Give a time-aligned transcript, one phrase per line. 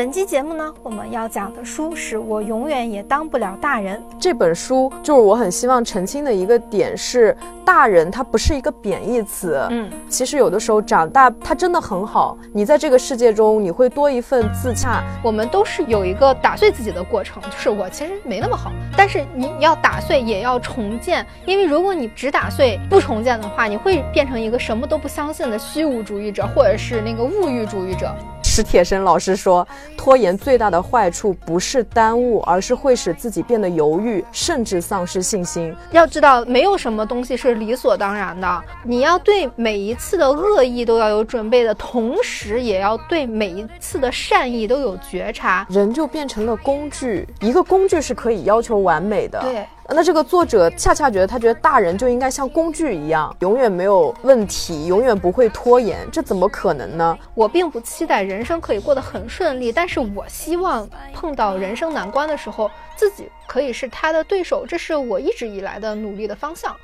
[0.00, 4.02] 本期节目呢，我们要讲的书是我永远也当不了大人。
[4.18, 9.62] 这本书就是我很希望澄清的一个点是，大人它不是一个贬义词。
[9.68, 15.04] 嗯，其实有的时候长大它真的很好，你在这个世界中你会多一份自洽。
[15.22, 28.10] 我们都是有一个打碎自己的过程，就是我其实没那么好，但是你要打碎也要重建，因为如果你只打碎不重建的话，你会变成一个什么都不相信的虚无主义者，或者是那个物欲主义者。
[28.52, 29.66] 史铁生老师说，
[29.96, 35.72] 拖延最大的坏处不是耽误，而是会使自己变得犹豫，甚至丧失信心。
[35.92, 38.64] 要知道，没有什么东西是理所当然的。
[38.82, 45.64] 你要对每一次的恶意都要有准备的同时，也要对每一次的善意都有觉察。
[45.70, 49.40] 人就变成了工具，一个工具是可以要求完美的。
[49.42, 49.64] 对。
[49.92, 57.18] 那这个作者恰恰觉得，他觉得大人就应该像工具一样，永远没有问题，永远不会拖延，这怎么可能呢？
[57.34, 66.76] 我并不期待人生可以过得很顺利，但是我希望碰到人生难关的时候，自己可以是他的对手，这是我一直以来的努力的方向。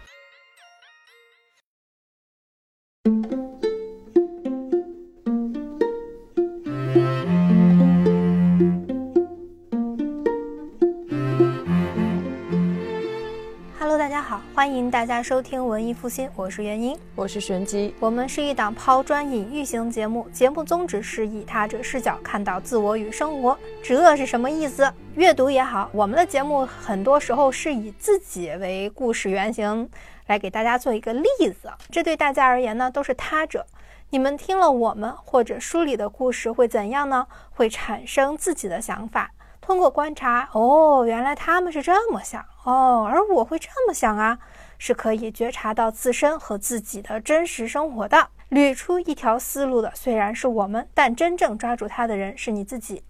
[14.36, 17.94] 好，欢迎大家收听文艺复兴，我是袁英，我是玄机。
[17.98, 23.56] 我们是一档抛砖引玉型节目，节目宗旨是以他者视角看到自我与生活。
[23.82, 24.92] 这是什么意思？
[25.14, 29.88] 阅读也好，我们的节目很多时候是以自己为故事原型
[30.26, 31.26] 来给大家做一个例
[31.62, 33.64] 子，这对大家而言呢都是他者。
[34.10, 37.26] 你们听了我们或者书里的故事会怎样呢？
[37.54, 39.30] 会产生自己的想法。
[39.62, 44.40] 通过观察，哦，原来他们是这么想，哦，而我会这么想啊，
[44.76, 49.92] 是可以觉察到自身和自己的真实生活的，捋出一条思路的。
[49.94, 53.04] 虽然是我们，但真正抓住它的人是你自己。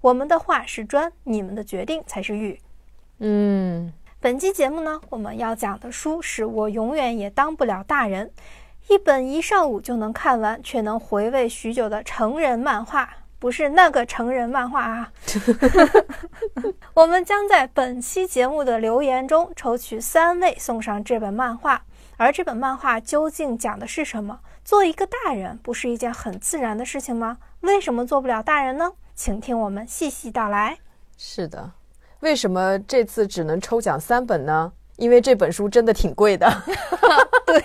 [0.00, 2.58] 我们的话是砖，你们的决定才是玉。
[3.18, 8.32] 嗯，本期节目呢，我们要讲的书是我永远也当不了大人，
[8.88, 13.10] 一本一上午就能看完，却能回味许久的成人漫画。
[13.42, 15.12] 不是那个成人漫画啊！
[16.94, 21.82] 我们将在本期节目的留言中抽取三位送上这本漫画。
[22.16, 24.38] 而这本漫画究竟讲的是什么？
[24.64, 27.38] 做一个大人不是一件很自然的事情吗？
[27.62, 28.92] 为什么做不了大人呢？
[29.16, 30.78] 请听我们细细道来。
[31.18, 31.72] 是的，
[32.20, 34.72] 为什么这次只能抽奖三本呢？
[34.98, 36.48] 因为这本书真的挺贵的。
[37.44, 37.60] 对，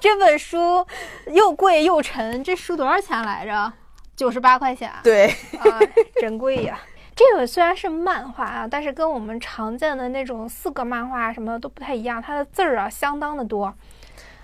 [0.00, 0.86] 这本书
[1.32, 2.44] 又贵又沉。
[2.44, 3.72] 这书多少钱来着？
[4.16, 5.26] 九十八块钱啊，对，
[5.58, 5.78] 啊，
[6.20, 6.78] 真贵呀！
[7.14, 13.72] 这个虽然是漫画啊，但是跟我们常见的那种四格漫画什么都不太一样，它的字儿啊相当的多。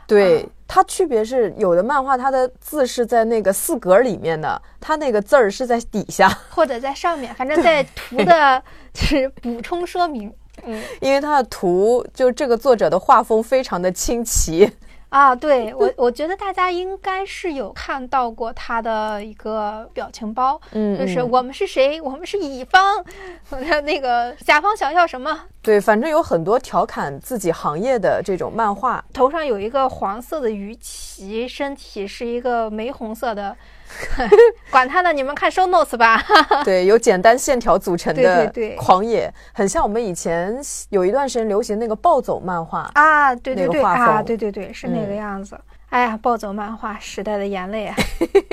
[0.07, 8.63] 对，它区别是有的漫画它的字是在那个四格里面的，它那个字儿是在底下或者在上面，反正在图的
[8.93, 10.33] 就是补充说明。
[10.65, 14.71] 嗯，因为它的图就这个作者的画风非常的清奇。
[15.13, 22.01] 啊，对 我，我觉得大家应该是有看到过他的一个表情包，嗯，就是我们是谁？
[22.01, 23.05] 我们是乙方，
[23.85, 25.39] 那个甲方想要什么？
[25.61, 33.55] 对，反正有很多调侃自己行业的这种漫画，头上有一个黄色的鱼鳍，身体是一个玫红色的。
[34.71, 36.23] 管他呢，你们看 show notes 吧。
[36.65, 40.59] 对，由简单线条组成的狂野，很像我们以前
[40.91, 45.59] 有一段时间流行那个暴走漫画啊，对对对啊，对对对，是那个样子。
[45.91, 47.97] 哎呀，暴走漫画时代的眼泪啊！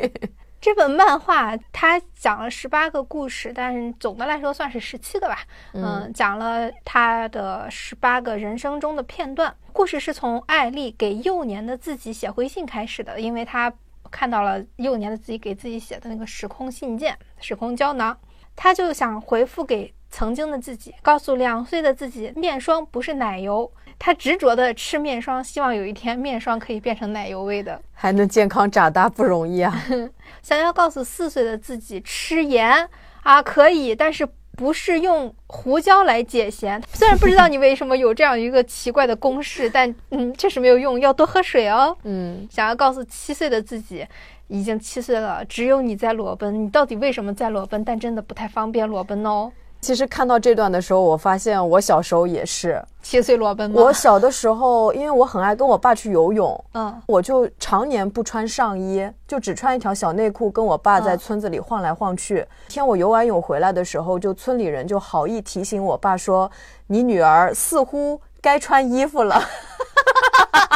[0.60, 5.38] 这本漫画它讲了十八个故事，但是总的来说算是十七个吧。
[5.74, 9.56] 嗯，讲了他的十八个人生中的片段。
[9.72, 13.72] 故事是从艾丽给幼年的自己写回信开始的，因为他。
[14.10, 18.18] 看到了幼年的自己给自己写的那个时空信件、时空胶囊，
[18.56, 23.72] 他就想回复给曾经的自己，告诉两岁的自己，面霜不是奶油。
[23.98, 29.84] 他执着的吃面霜，希望有一天面霜可以变成奶油味的，还能健康长大，不容易啊！
[30.42, 32.90] 想要告诉四岁的自己，吃盐
[33.24, 34.28] 啊可以，但是。
[34.60, 41.96] 不是用胡椒来解咸， 虽然不知道你为什么有这样一个奇怪的公式，但嗯，确实没有用，要多喝水哦。
[42.04, 44.06] 嗯，想要告诉七岁的自己，
[44.50, 47.82] 已经七岁了，只有你在裸奔，你到底为什么在裸奔？
[47.86, 49.50] 但真的不太方便裸奔哦。
[49.82, 53.82] 其实看到这段的时候，我发现我小时候也是七岁裸奔吗？
[53.82, 62.46] 我小的时候，因为我很爱跟我爸去游泳，嗯，我就常年不穿上衣，就只穿一条小内裤，跟我爸在村子里晃来晃去。
[62.68, 66.52] 天我游完泳回来的时候，就村里人就好意提醒我爸说
[66.88, 69.42] ：“你女儿似乎该穿衣服了。”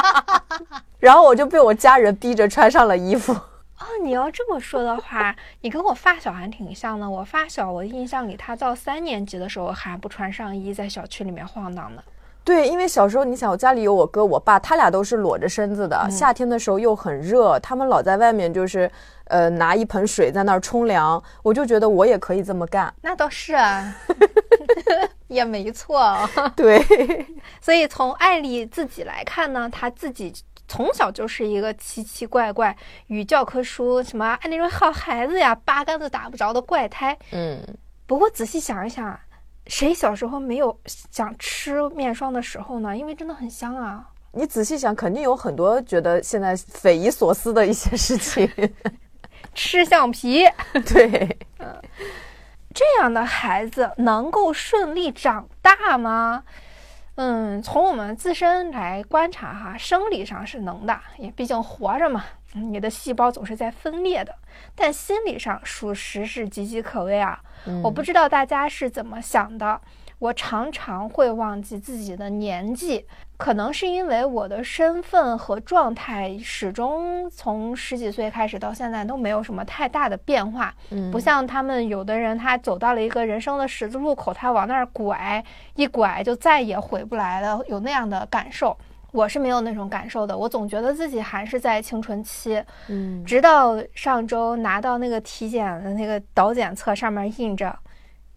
[0.97, 3.35] 然后我就被我家人逼着穿上了衣服。
[3.83, 7.09] 哦，你要这么说的话，你跟我发小还挺像的。
[7.09, 12.01] 我发小，我印象里他到三年级的时候还不穿上衣，在小区里面晃荡呢。
[12.45, 16.09] 对，因为小时候你想，我家里有我哥我爸，他俩都是裸着身子的。
[16.09, 18.89] 夏天的时候又很热，他们老在外面就是，
[19.25, 21.21] 呃，拿一盆水在那儿冲凉。
[21.41, 22.93] 我就觉得我也可以这么干。
[23.01, 23.95] 那倒是，啊，
[25.27, 26.17] 也没错。
[26.55, 26.81] 对，
[27.59, 30.33] 所以从艾丽自己来看呢，她自己
[30.67, 32.75] 从小就是一个奇奇怪怪，
[33.07, 37.17] 与教科书什么那种好孩子呀八竿子打不着的怪胎。
[37.31, 37.61] 嗯，
[38.05, 39.19] 不过仔细想一想。
[39.67, 42.97] 谁小时候没有想吃面霜的时候呢？
[42.97, 44.09] 因为真的很香啊！
[44.33, 48.51] 你仔细想，肯定有很多觉得现在匪夷所思的一些事情。
[49.55, 50.43] 吃橡皮，
[50.85, 51.81] 对，嗯，
[52.73, 56.43] 这样的孩子能够顺利长大吗？
[57.15, 62.23] 嗯，从我们自身来观察哈，生理上是能的，也毕竟活着嘛。
[62.53, 64.35] 你的细胞总是在分裂的，
[64.75, 67.39] 但心理上属实是岌岌可危啊！
[67.83, 69.79] 我不知道大家是怎么想的，
[70.23, 73.05] 我常常会忘记自己的年纪，
[73.35, 80.73] 可能是因为我的身份和状态始终从十几岁开始到现在都没有什么太大的变化，
[81.11, 85.43] 不像他们有的人，他走到了一个人生的十字路口，他往那儿拐
[85.75, 88.77] 一拐就再也回不来了，有那样的感受。
[89.11, 97.77] 我是没有那种感受的，我总觉得自己还是在青春期，嗯，直到上周拿到那个体检的那个导检册，上面印着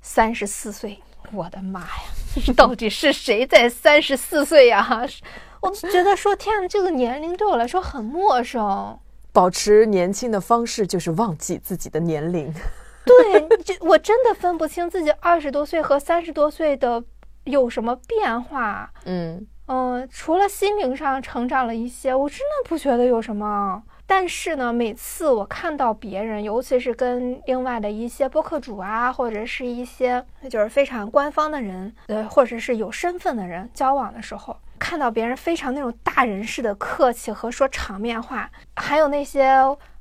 [0.02, 0.98] 三十四岁，
[1.32, 1.86] 我的妈呀，
[2.56, 5.06] 到底是谁在三十四岁呀？
[5.62, 8.98] 我就觉得说，天，这个年龄对我来说很陌生。
[9.32, 12.52] 保持年轻的方式就是忘记自己的年龄。
[13.04, 17.02] 对，这我真的分不清自己二十多岁和三十多岁的
[17.44, 18.90] 有什么变化。
[19.04, 19.46] 嗯。
[19.68, 23.82] 嗯，除了心灵上成长了一些，我真的不觉得有什么。
[24.06, 39.52] 但是呢，每次我看到别人，尤其是跟另外的一些播客主啊，或者是一些就是非常官方的人，呃，或者是有身份的人交往的时候，看到别人非常那种大人式的客气和说场面话，还有那些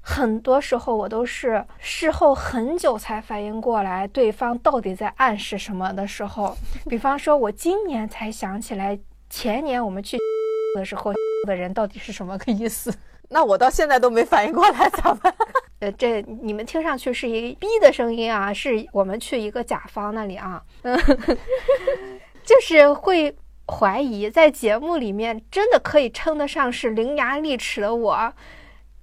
[0.02, 6.56] 很多时候我都是事后很久才反应过来对方到底在暗示什么的时候，
[6.88, 9.00] 比方说，我今年才想起来。
[9.28, 10.18] 前年我们去
[10.78, 11.12] 的时候
[11.48, 12.94] 的人到底是什么个意思？
[13.30, 15.34] 那我到现在都没反应过来，咋办？
[15.80, 20.98] 呃，这你们听上去是一个逼的声音啊，是我们去一个甲方那里啊，嗯，
[22.44, 23.36] 就是会
[23.68, 28.34] 怀疑在节目里面真的可以称得上是伶牙俐齿的我，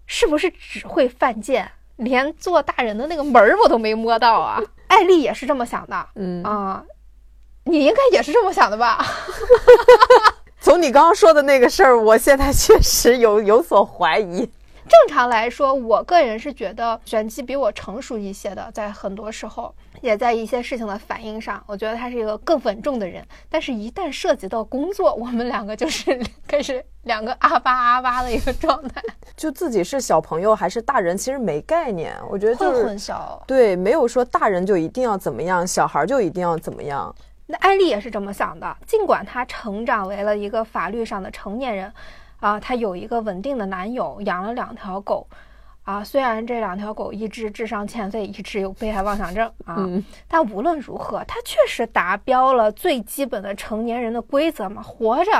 [0.06, 4.60] 是不是只会犯贱，连做大人的那个门儿我都没摸到啊？
[4.88, 6.84] 艾丽也是这么想的，嗯啊。
[7.64, 8.98] 你应该也是这么想的吧？
[10.62, 14.49] 从你刚刚说的那个事儿，我现在确实有有所怀疑。
[14.88, 23.26] 正常来说，我个人是觉得玄机比我成熟一些的，在很多时候，也在一些事情的反应上，我觉得他是一个更稳重的人。
[23.49, 29.03] 但是，一旦涉及到工作，我们两个就是开始两个阿巴阿巴的一个状态。
[29.37, 32.17] 就自己是小朋友还是大人，其实没概念。
[32.31, 33.37] 我觉得会混淆。
[33.49, 37.12] 对，没有说大人就一定要怎么样，小孩就一定要怎么样。
[37.47, 41.93] 那艾丽也是这么想的，尽管她成长为了一个法律上的成年人，
[42.41, 45.27] 啊，她有一个稳定的男友，养了两条狗，
[45.83, 49.77] 啊，虽然这两条狗一只智商欠费，一只有被害妄想症啊，
[50.29, 55.32] 但无论如何，她确实达标了最基本的成年人的规则嘛，活着，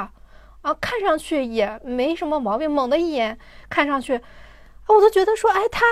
[0.63, 3.39] 啊，看上去也没什么毛病，猛的一眼
[3.71, 4.21] 看上去，
[4.89, 5.85] 我都觉得说，哎，她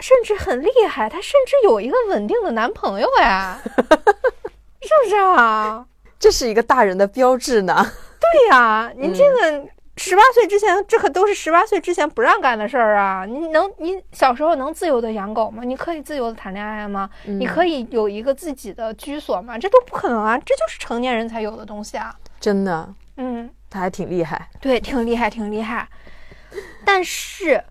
[0.00, 3.58] 甚至很厉害，她甚至有一个稳定的男朋友哎。
[4.80, 5.86] 是不是啊？
[6.18, 7.92] 这是一个大人的标志呢。
[8.20, 13.24] 对呀， 你这个十八岁之前，这可都是十八岁之前不让干的事儿啊！
[13.24, 15.62] 你能，你小时候能自由的养狗吗？
[15.64, 17.08] 你可以自由的谈恋爱吗？
[17.24, 19.58] 你可以有一个自己的居所吗？
[19.58, 20.36] 这都不可能啊！
[20.38, 22.14] 这就是成年人才有的东西啊！
[22.40, 25.88] 真的，嗯，他还挺厉害，对，挺厉害，挺厉害。
[26.84, 27.62] 但是，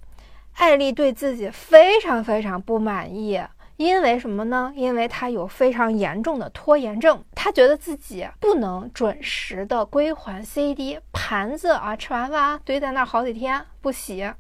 [0.58, 3.42] 艾丽对自己非常非常不满意。
[3.78, 4.74] 因为什么呢？
[4.76, 14.36] 因为他有非常严重的拖延症，他觉得自己不能准时的归还 CD 盘子啊，吃完饭堆在那儿好几天不洗啊，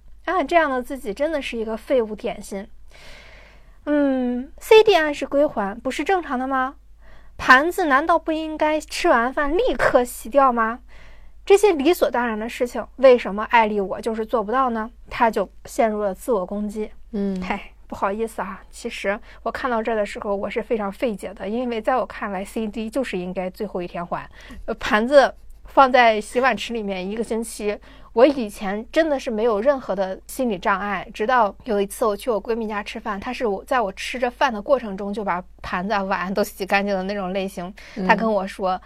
[0.48, 2.67] 这样的自己真的是一个废物点心。
[3.86, 6.75] 嗯，CD 按时归还不是正常的吗？
[7.38, 10.79] 盘子难道不应该吃完饭立刻洗掉吗？
[11.46, 14.89] 这些理所当然的事情，为什么艾丽我就是做不到呢？
[15.10, 16.91] 他就陷入了自我攻击。
[17.12, 17.72] 嗯，嗨。
[17.88, 24.29] 不好意思啊，其实我看到这的时候，我是非常费解的，因为在我看来，CD 就是应该最后一天还，
[24.65, 25.34] 呃，盘子
[25.65, 27.77] 放在洗碗池里面一个星期。
[28.13, 37.72] 我以前真的是没有任何的心理障碍，直到有一次我去我闺蜜家吃饭，她是我在我吃着饭的过程中就把盘子啊碗都洗干净的那种类型。
[38.08, 38.82] 她跟我说，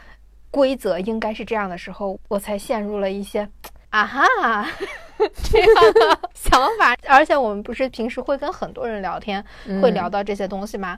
[0.49, 3.47] 规则应该是这样的时候，我才陷入了一些
[3.91, 4.25] 啊哈
[5.43, 6.95] 这样的想法。
[7.07, 9.45] 而且我们不是平时会跟很多人聊天，
[9.81, 10.97] 会聊到这些东西吗？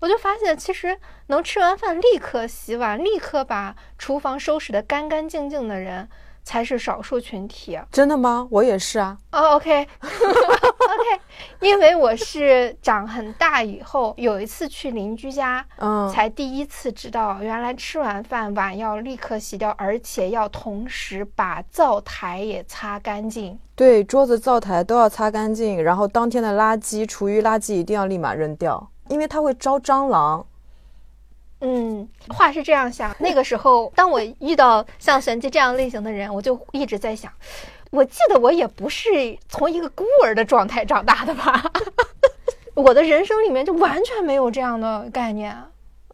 [0.00, 6.06] 我就发现，其实能吃完饭立刻洗碗、立刻把厨房收拾得干干净净的人。
[6.46, 8.46] 才是少数群体，真的吗？
[8.52, 9.18] 我也是啊。
[9.32, 9.88] 哦，OK，OK，
[11.58, 23.58] 因为我是长很大以后，有一次去邻居家，嗯，才第一次知道，原来吃完饭碗要立刻洗掉，而且要同时把灶台也擦干净。
[23.74, 30.46] 对，桌子、灶台都要擦干净，然后当天的垃圾、厨余垃圾一定要立马扔掉，因为它会招蟑螂。
[31.60, 33.14] 嗯，话是这样想。
[33.18, 37.32] 那个时候，当我遇到像玄机这样类型的人，我就一直在想，
[37.90, 39.08] 我记得我也不是
[39.48, 41.64] 从一个孤儿的状态长大的吧？
[42.74, 45.56] 我的人生里面就完全没有这样的概念。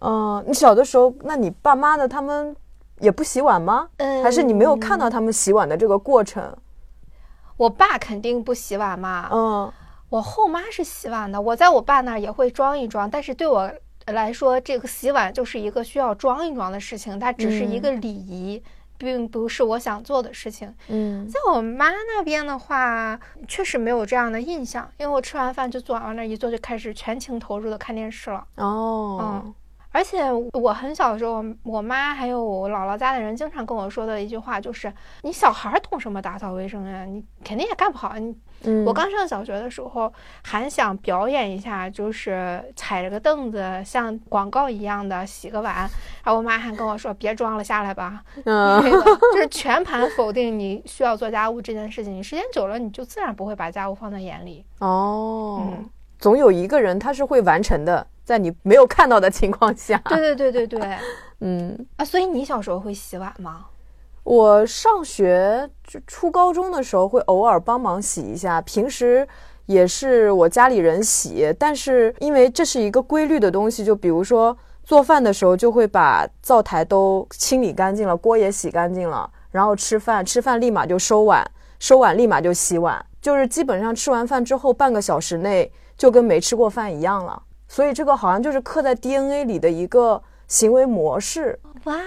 [0.00, 2.54] 嗯，你小的时候，那你爸妈的他们
[3.00, 3.88] 也不洗碗吗？
[3.96, 6.56] 嗯，还是你没有看到他们洗碗的这个过程？
[7.56, 9.28] 我爸肯定不洗碗嘛。
[9.32, 9.72] 嗯，
[10.08, 13.68] 我后妈是洗碗的，我在我爸那儿也会装一装，但是对我。
[14.06, 18.62] 来说，这个洗碗就是一个需要装一装的事情，它只是一个礼仪，
[18.98, 20.74] 并不是我想做的事情。
[20.88, 28.46] 嗯，在我妈那边的话，确实没有这样的印象，因为我吃完饭就坐往那一坐，就开始全情投入的看电视了。
[28.56, 29.54] 哦，嗯。
[29.92, 37.04] 而且我很小的时候，我妈还有我姥姥家的人经常跟我说的一句话就是：“你小孩懂什么打扫卫生呀？
[37.04, 38.34] 你肯定也干不好。”你，
[38.86, 40.10] 我刚上小学的时候
[40.42, 45.74] 还想表演一下，就是踩着个凳子像广告一样的洗个碗，
[46.24, 48.82] 然后我妈还跟我说：“别装了，下来吧。”嗯，
[49.34, 52.14] 就是全盘否定你需要做家务这件事情。
[52.14, 54.64] 你时间久了，你就自然不会把家务放在眼里。
[54.78, 58.06] 哦，嗯，总有一个人他是会完成的。
[58.24, 60.98] 在你没有看到的情况下，对对对对对，
[61.40, 63.66] 嗯啊，所以你小时候会洗碗吗？
[64.24, 69.26] 我上学就初高中的时候会偶尔帮忙洗一下，平时
[69.66, 71.52] 也是我家里人洗。
[71.58, 81.44] 但是因为这是一个规律的东西，就比如说做饭的时候就会把灶台都清理干净了，锅也洗干净了，然后吃饭，吃饭立马就收碗，
[81.80, 87.42] 收碗立马就洗碗，就是基本上吃完饭之后半个小时内就跟没吃过饭一样了。
[87.72, 91.58] 所以这个好像就是刻在 DNA 里的一个行为模式。
[91.84, 91.98] 哇，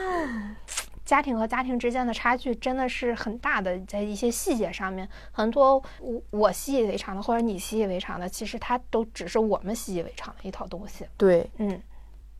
[1.03, 11.03] 家庭和家庭之间的差距真的是很大的，在一些细节上面，很多我我习以为常的，或者你习以为常的，其实它都只是我们习以为常的一套东西。
[11.17, 11.81] 对，嗯。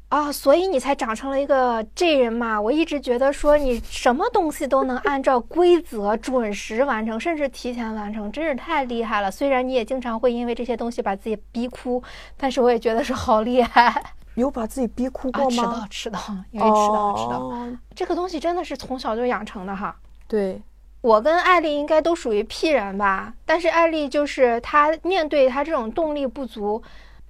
[0.10, 2.62] 啊，所以你才长成了一个这人嘛！
[2.62, 9.30] 我一直觉得说你什么东西都能按照规则准时完成，甚至提前完成，真是太厉害了。
[9.30, 12.02] 虽然你也经常会因为这些东西把自己逼哭，
[12.38, 14.14] 但是我也觉得是好厉害。
[14.36, 15.88] 有把自己逼哭过吗？
[15.90, 17.52] 迟到，迟到，因为迟到，迟到。
[17.96, 19.96] 这个东西真的是从小就养成的哈。
[20.28, 20.62] 对，
[21.02, 26.82] 我跟艾丽应该都属于 P 人吧，但是艾丽就是她面对她这种动力不足。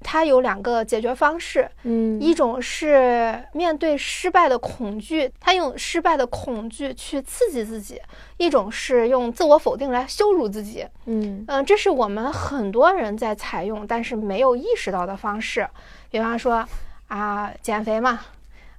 [0.08, 7.96] 他有两个解决方式，嗯，一种是面对失败的恐惧，他用失败的恐惧去刺激自己；
[8.38, 15.68] 一种是用自我否定来羞辱自己，嗯嗯，这是我们很多人在采用但是没有意识到的方式。
[16.12, 16.64] 比方说
[17.08, 18.20] 啊，减肥嘛。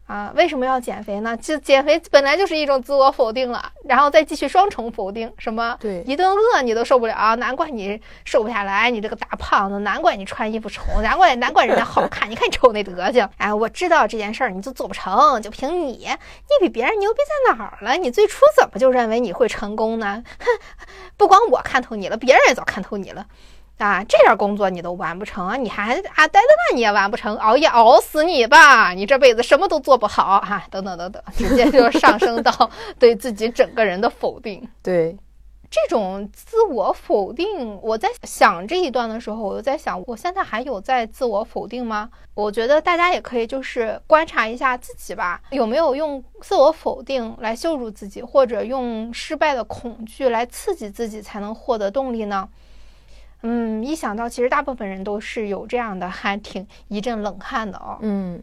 [0.06, 1.36] 啊，为什么要减肥呢？
[1.36, 5.76] 就减肥本来就是一种自我否定了，然后再继续双重否定，什么？
[5.80, 13.28] 对，一顿饿你都受不了，难怪你瘦不下来，你这个大胖子，难怪你穿衣服丑，难怪难怪人家好看，你看你瞅那德行。
[13.36, 17.96] 哎，我知道这件事儿你就做不成就凭你，你比别人牛逼在哪儿了？
[17.96, 20.22] 你最初怎么就认为你会成功呢？
[20.38, 20.46] 哼，
[21.16, 23.26] 不光我看透你了，别人也早看透你了。
[23.78, 25.56] 啊，这点工作你都完不成啊？
[25.56, 28.92] 你还啊待在那你也完不成，熬夜熬死你吧！
[28.92, 30.64] 你这辈子什么都做不好啊！
[30.70, 34.66] 等等等等，直接就上升到 对自己整个人的否定。
[34.82, 35.14] 对，
[35.70, 42.08] 这种自我否定，我在想这一段的时候，我就在想，我现在还有在自我否定吗？
[42.32, 52.48] 我觉得大家也可以就是观察一下自己吧，有没有用自我否定来羞辱自己，或者用失败的恐惧来刺激自己，才能获得动力呢？
[53.48, 57.96] 嗯，一想到其实大部分人都是有这样的，还挺一阵冷汗的哦。
[58.00, 58.42] 嗯，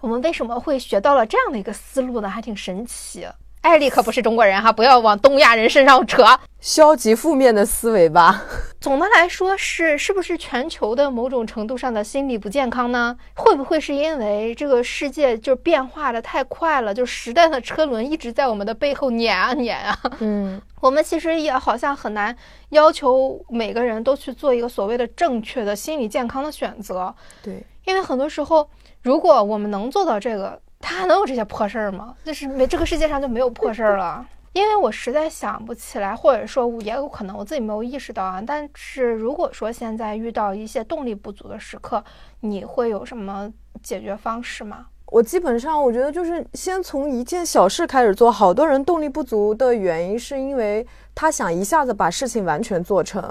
[0.00, 2.28] 我们为什么会学到了这样的一个思路呢？
[2.30, 3.26] 还挺神奇。
[3.62, 6.24] 艾丽可不是中国人哈，不要往东亚人身上扯。
[6.60, 8.42] 消极负面的思维吧。
[8.80, 13.16] 总的来说是是不是全球的某种程度上的心理不健康呢？
[13.34, 19.98] 会不会是因为这个世界就变化的太快了，就时代的车轮一直在我们的背后碾啊碾啊？
[20.20, 22.34] 嗯， 我们其实也好像很难
[22.70, 27.14] 要求每个人都去做一个所谓的正确的心理健康的选择。
[27.42, 28.68] 对，因为很多时候，
[29.02, 30.58] 如果我们能做到这个。
[30.80, 32.14] 他还能有这些破事儿吗？
[32.24, 34.26] 就是没这个世界上就没有破事儿了。
[34.52, 38.42] 因为我实在想不起来，或者说也有可能我自己没有意识到啊。
[38.44, 42.02] 但是如果说现在遇到一些动力不足的时刻，
[42.40, 44.86] 你会有什么解决方式吗？
[45.06, 48.30] 我基本上我觉得就是先从一件小事开始做。
[48.30, 50.84] 好多人动力不足的原因是因为
[51.14, 53.22] 他想一下子把事情完全做成。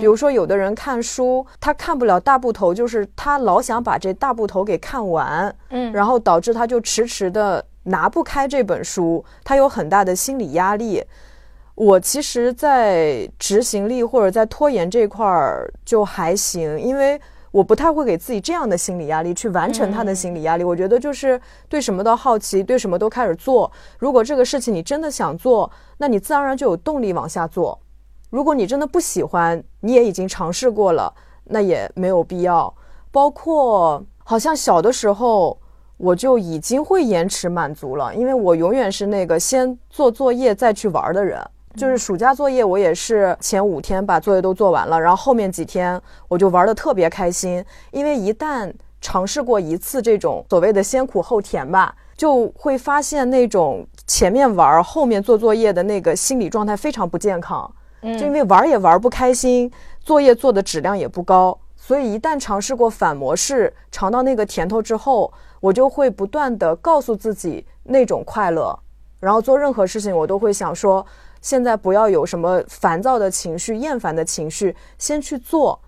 [0.00, 11.04] 比如说，有的人看书，他看不了大部头，就是他老想把这大部头给看完，嗯，然后导致他就迟迟的拿不开这本书，他有很大的心理压力。
[11.74, 20.64] 我其实，在执行力或者在拖延这块儿就还行，因为我不太会给自己这样的心理压力去完成他的心理压力。
[20.64, 23.70] 我觉得就是对什么都好奇，对什么都开始做。
[23.98, 27.78] 如果这个事情你真的想做，那你自然而然就有动力往下做。
[28.34, 31.14] 如果你真的不喜欢，你也已经尝试过了，
[31.44, 32.74] 那也没有必要。
[33.12, 35.56] 包括好像小的时候，
[35.96, 41.40] 我就已经会延迟满足了，因为我永远是那个先做作业再去玩的人。
[41.76, 47.64] 就是暑假作业，我也是前五天把作业都做完了，然后后面几天我就玩的特别开心。
[47.92, 48.68] 因为一旦
[49.00, 57.72] 尝试过一次这种所谓的先苦后甜吧，就会发现那种前面玩后面做作业的那个心理状态非常不健康。
[58.04, 68.78] 就因为玩也玩不开心，作业做的质量也不高，所以一旦尝试过反模式，尝到那个甜头之后，我就会不断的告诉自己那种快乐，
[69.20, 71.04] 然后做任何事情我都会想说，
[71.40, 75.80] 现在不要有什么烦躁的情绪、厌烦的情绪，先去做，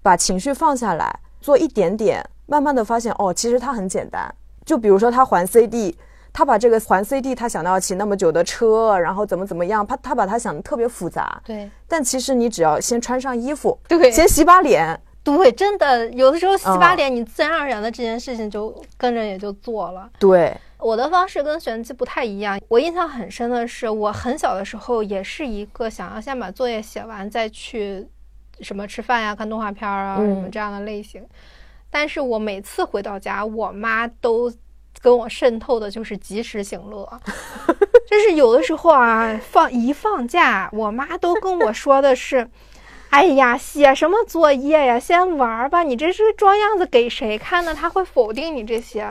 [0.00, 4.32] 把情绪放下来，做一点点，慢慢的发现哦，其实它很简单。
[4.64, 5.96] 就比如说他还 CD。
[6.36, 11.40] 他把这个还 CD，他想到要骑那么久的车，然后怎么怎么样，他他把他想的特别复杂。
[11.44, 20.10] 对，但其实你只要先穿上衣服，对，先洗把脸，对，真的有的时候洗把脸，你自然而然的这件事情就跟着也就做了。
[20.18, 22.60] 对，我的方式跟玄机不太一样。
[22.66, 28.04] 我印象很深的是，我很小的时候也是一个想要先把作业写完再去
[28.58, 31.24] 什么吃饭呀、看动画片啊什么这样的类型。
[31.90, 34.52] 但是我每次回到家，我妈都。
[35.04, 37.06] 跟我渗透的就是及时行乐，
[38.10, 42.48] 就是有的时候啊，放一放假，我妈都跟我说的是
[43.10, 47.74] ：“哎呀，写什么作业呀，先玩吧，你这是装样子给谁看呢？
[47.74, 49.06] 他会否定你这些。”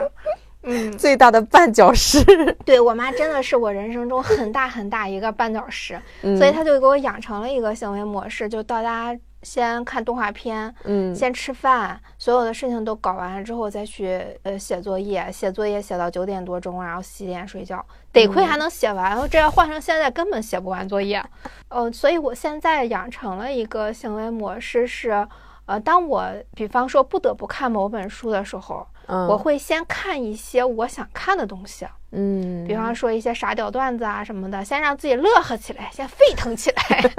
[0.66, 2.24] 嗯，最大的绊脚石。
[2.64, 6.00] 对我妈真的是我人生中很大很大一个绊脚石，
[6.36, 9.16] 所以她就给我养成了一个行为模式，就到家。
[9.44, 21.22] 先看动画片，嗯，先吃饭，所有的事情都搞完了之后再去呃写作业，写作业写到九点多钟，然后洗脸睡觉，得亏还能写完，这要换成现在根本写不完作业，
[21.68, 25.26] 呃，所以我现在养成了一个行为模式是，
[25.66, 37.10] 呃，当我比方说不得不看某本书的时候，我会先看一些我想看的东西，嗯，比方说一些傻屌段子啊什么的，先让自己乐呵起来，先沸腾起来。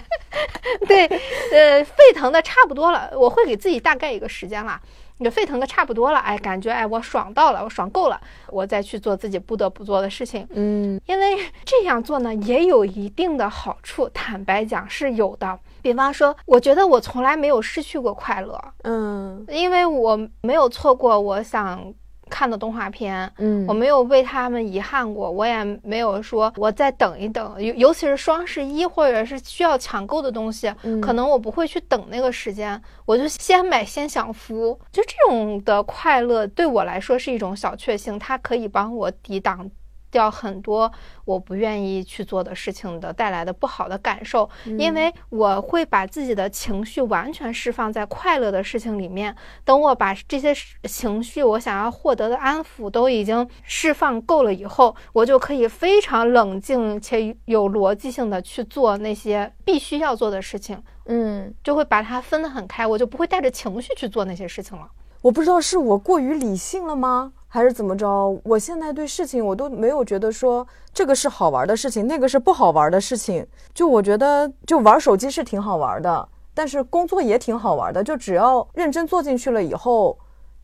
[0.86, 1.06] 对，
[1.52, 4.80] 呃，沸腾的差不多了，我会给自己大概一个时间了。
[5.22, 10.46] 你沸腾的差不多了，哎，感觉哎，我爽到了，我爽够了，我再去做自己不得不做的事情。
[10.50, 14.08] 嗯，因为这样做呢，也有一定的好处。
[14.08, 15.58] 坦白讲是有的。
[15.80, 18.60] 比方说，我觉得我从来没有失去过快乐。
[18.82, 21.94] 嗯，因为我没有错过我想。
[22.32, 39.70] 看的动画片，嗯，我没有为他们遗憾过，我也没有说我再等一等，尤尤其是双十一或者是需要抢购的东西，可能我不会去等那个时间，我就先买先享福，就这种的快乐对我来说是一种小确幸，它可以帮我抵挡。
[40.12, 40.92] 掉很多
[41.24, 44.48] 我不愿意去做的事情的带来的不好的感受，
[44.78, 49.34] 因为我会把自己的情绪完全释放在快乐的事情里面。
[49.64, 60.80] 等我把这些情绪，我想要获得的安抚都已经释放够了以后，我就可以非常冷静且有逻辑性的去做那些必须要做的事情。
[61.06, 64.86] 嗯，就会把它分得很开，我就不会带着情绪去做那些事情了。
[65.22, 67.32] 我不知道是我过于理性了吗？
[67.54, 68.40] 还是怎么着？
[68.44, 73.46] 我现在对事情我都没有觉得说这个是好玩的事情，那个是不好玩的事情。
[73.74, 78.02] 就我觉得，就玩手机是挺好玩的，但是工作也挺好玩的。
[78.02, 80.18] 就只要认真做进去了以后，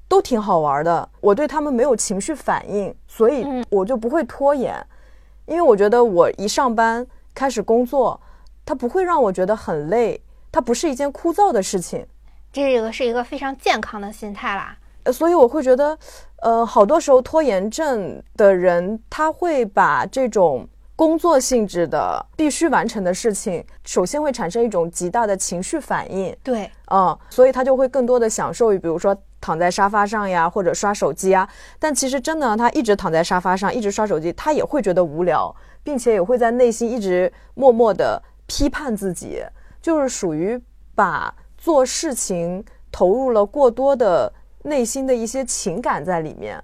[0.09, 1.07] 都挺好玩的。
[1.20, 4.74] 我对他们没有情绪反应，所以我就不会拖延。
[5.44, 8.18] 因为我觉得我一上班开始工作，
[8.64, 10.18] 它不会让我觉得很累，
[10.51, 12.07] 它不是一件枯燥的事情。
[12.51, 14.74] 这个是一个非常健康的心态啦。
[15.09, 15.99] 呃，所以我会觉得，
[16.42, 26.37] 呃，好多时候拖延症的人，他会把这种工作性质的必须完成的事情，首先会产生一种极大的情绪反应。
[26.42, 31.49] 对，嗯，所以他就会更多的享受于，比如说躺在沙发上呀，或者刷手机啊。
[31.79, 39.42] 但其实真的，他一直躺在沙发上，一直刷手机，他也会觉得无聊，并且也会在内心一直默默的批判自己，
[39.81, 40.61] 就是属于
[40.94, 44.31] 把做事情投入了过多的
[44.68, 46.62] 内心的一些情感在里面。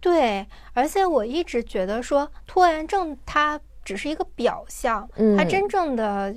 [0.00, 6.34] 对，而且我一直觉得说拖延症它只是一个表象，嗯它真正的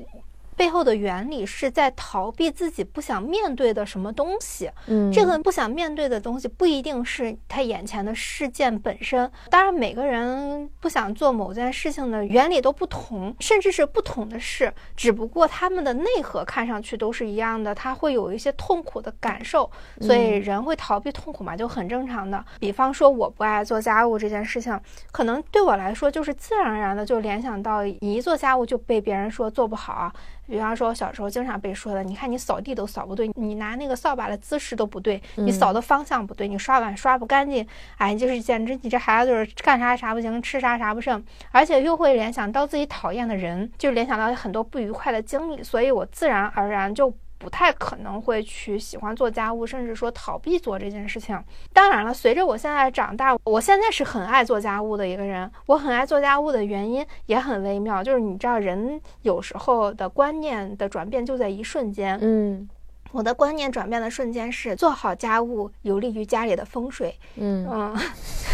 [0.56, 4.70] 背后的原理是在逃避自己不想面对的什么东西。
[4.88, 19.70] 嗯这个不想面对的东西不一定是他眼前的事件本身，当然每个人不想做某件事情的原理都不同，甚至是不同的事，只不过他们的内核看上去都是一样的，他会有一些痛苦的感受，
[20.02, 22.44] 所以人会逃避痛苦嘛，就很正常的。
[22.60, 24.80] 比方说我不爱做家务这件事情，
[25.12, 30.14] 可能对我来说就是自然而然的就联想到你一做家务就被别人说做不好啊。
[30.48, 37.66] 比方说，我小时候经常被说的，你看你扫地都扫不对，你拿那个扫把的姿势都不对，你扫的方向不对，你刷碗刷不干净，
[37.98, 47.14] 哎，就是简直你这孩子就是干啥啥不行，吃啥啥不剩，而且又会联想到自己讨厌的人，就联想到很多不愉快的经历，所以我自然而然就。
[47.44, 51.38] 不太可能会去喜欢做家务，甚至说逃避做这件事情。
[51.74, 55.52] 当然了，随着我现在长大，我现在是很爱做家务的一个人。
[55.66, 62.18] 我很爱做家务的原因也很微妙，就是你知道，人有时候的观念的转变就在一瞬间。
[62.22, 62.70] 嗯
[63.12, 67.16] 我的观念转变的瞬间是做好家务有利于家里的风水。
[67.36, 67.96] 嗯，嗯，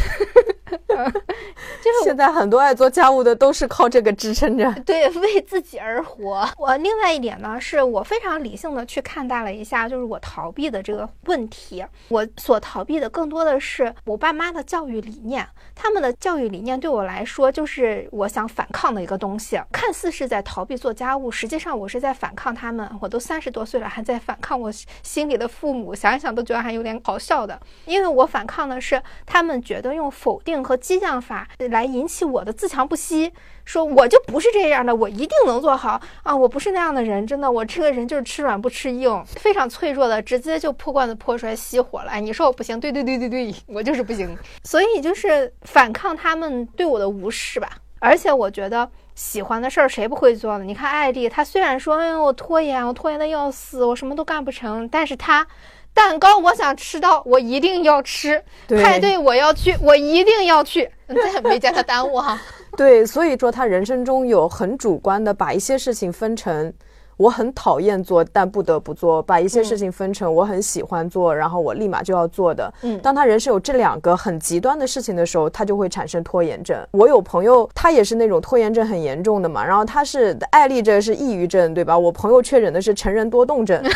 [0.90, 4.72] 就是现在很多爱做家务的都是靠这个支撑着。
[4.86, 6.48] 对，为自己而活。
[6.58, 11.86] 我另外一点呢，是我非常理性的去看待了一下，就是我逃避的这个问题。
[12.10, 19.60] 我所逃避的更多的是我爸妈的教育理念，他们的教育理念对我来说就是我想反抗的一个东西。
[19.72, 22.90] 看似是在逃避做家务，实际上我是在反抗他们。
[23.02, 24.72] 我都三十多岁了，还在反抗我
[25.04, 27.60] 心里的父母，想一想都觉得还有点搞笑的。
[27.86, 33.32] 因为我反抗的是他们觉得用否定和激将法来引起我的自强不息，
[33.66, 36.36] 说我就不是这样的，我一定能做好啊！
[36.36, 42.12] 我不是那样的人，真的，我这个人就是吃软不吃硬，非常脆弱的，直接就破罐子破摔熄火了。
[42.12, 47.70] 哎，你说我不行，对对对对对，我就是不行，所以就是反抗他们对我的无视吧。
[48.02, 50.64] 而且我觉得喜欢的事儿谁不会做呢？
[50.64, 55.46] 你看艾丽，她虽然说，哎，我拖延，我拖延的要死，我什么都干不成，但是她
[55.94, 60.90] 蛋糕我想吃到，我一定要吃；对派对我要去，我一定要去。
[61.08, 62.40] 这也没见他耽误哈。
[62.78, 66.72] 对，所以说他人生中有很主观的把一些事情分成
[67.18, 72.74] 我很讨厌做但不得不做，把一些事情分成我很喜欢做，然后我立马就要做的。
[72.82, 76.78] 嗯当他人生有这两个很极端的事情的时候，他就会产生拖延症。
[76.92, 81.98] 我有朋友，他也是那种拖延症很严重的嘛，然后他是艾丽这是抑郁症，对吧？
[81.98, 83.84] 我朋友确诊的是成人多动症。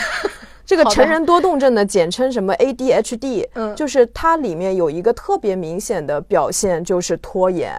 [0.66, 7.74] 这个成人多动症呢，简称什么 ADHD，嗯就是它里面有一个特别明显的表现，就是拖延。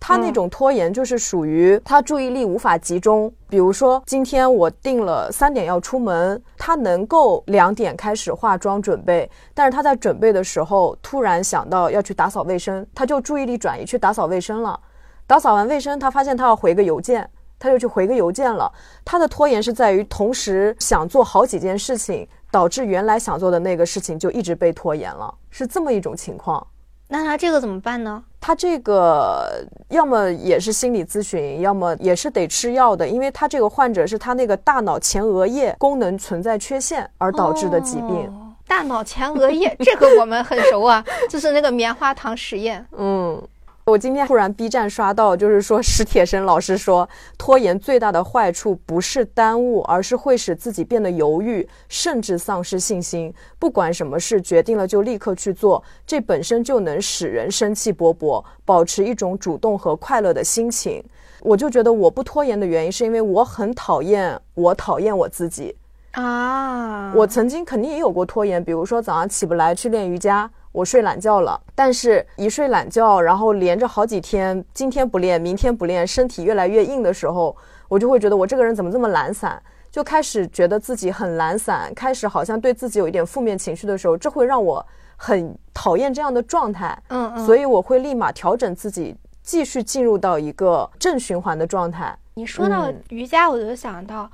[0.00, 14.78] 他那种拖延就是属于他注意力无法集中，比如说今天我定了三点要出门，他能够两点开始化妆准备，但是他在准备的时候突然想到要去打扫卫生，他就注意力转移去打扫卫生了。
[15.26, 17.28] 打扫完卫生，他发现他要回个邮件，
[17.58, 18.70] 他就去回个邮件了。
[19.04, 26.66] 他的拖延是在于同时想做好几件事情，导致原来想做的那个事情就一直被拖延了，是这么一种情况。
[27.10, 28.22] 那他这个怎么办呢？
[28.40, 38.26] 他这个要么也是心理咨询，要么也是得吃药的，因为他这个患者是他那个大脑前额叶功能存在缺陷而导致的疾病。
[38.26, 42.86] 哦大脑前额叶，这个我们很熟啊， 就是那个棉花糖实验。
[42.92, 43.42] 嗯，
[43.88, 53.32] 我今天突然 B 站刷到，就是说史铁生老师说，拖延最大的坏处不是耽误，而是会使自己变得犹豫，甚至丧失信心。
[53.58, 61.02] 不管什么事，决定了就立刻去做，这本身就能使人生气勃勃，保持一种主动和快乐的心情。
[61.40, 65.74] 我就觉得我不拖延的原因，是因为我很讨厌我讨厌我自己。
[66.12, 77.56] 啊，我曾经肯定也有过拖延，比如说早上起不来去练瑜伽，我睡懒觉了，但是一睡懒觉，然后连着好几天，今天不练，明天不练，身体越来越硬的时候，
[77.88, 84.84] 我就会觉得我这个人怎么这么懒散，就开始觉得自己很懒散，开始好像对自己有一点负面情绪的时候，这会让我
[85.16, 92.16] 很讨厌这样的状态，嗯嗯，所以我会立马调整自己继续进入到一个正循环的状态。
[92.34, 94.30] 你说到瑜伽，我就想到。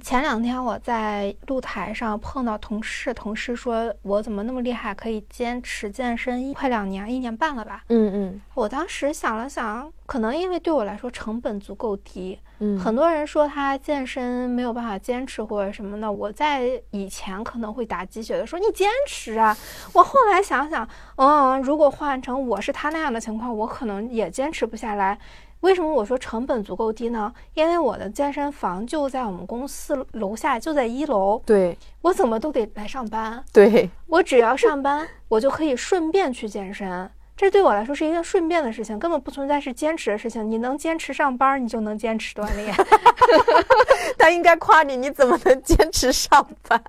[0.00, 7.84] 前两天我在露台上碰到同事，同事说我怎么那么厉害，可以坚持健身快两年，一年半了吧？
[7.88, 8.40] 嗯嗯。
[8.54, 12.38] 我当时想了想，可能因为对我来说成本足够低。
[12.60, 12.78] 嗯。
[12.78, 19.54] 很多人说他健身没有办法坚持或者什么的，我在以前可能会打鸡血的说你坚持啊。
[19.92, 25.18] 我后来想想，嗯，如果换成我是他那样的情况，我可能也坚持不下来。
[25.62, 27.32] 为什么我说成本足够低呢？
[27.54, 31.40] 因为我的健身房就在我们公司楼下，就在一楼。
[31.46, 33.42] 对，我怎么都得来上班。
[33.52, 37.10] 对，我只要上班， 我就可以顺便去健身。
[37.34, 40.48] 这对我来说是一件顺便的事情，根本不存在是坚持的事情。
[40.48, 42.74] 你能坚持上班，你就能坚持锻炼。
[44.18, 46.80] 他应该夸你，你怎么能坚持上班？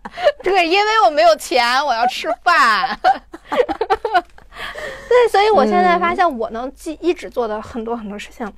[0.44, 3.00] 对，因为我没有钱，我要吃饭。
[5.10, 8.52] 对，所以我现在发现，我能记一直做的很多很多事情，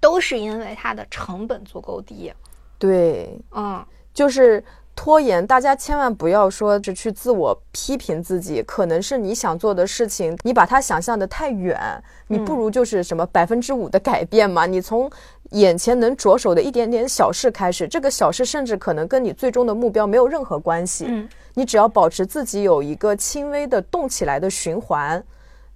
[0.00, 2.32] 都是因为它的成本足够低。
[2.78, 4.62] 对，嗯，就是
[4.96, 11.78] 拖延，大家千万不要说是去自我批评自己，可能是你想做的事情，你把它想象的太远，
[12.26, 15.08] 你不如就是什么百分之五的改变嘛，你从
[15.50, 21.04] 眼前能着手的一点点小事开始，这个小事甚至可能跟你最终的目标没有任何关系。
[21.06, 25.22] 嗯，你只要保持自己有一个轻微的动起来的循环。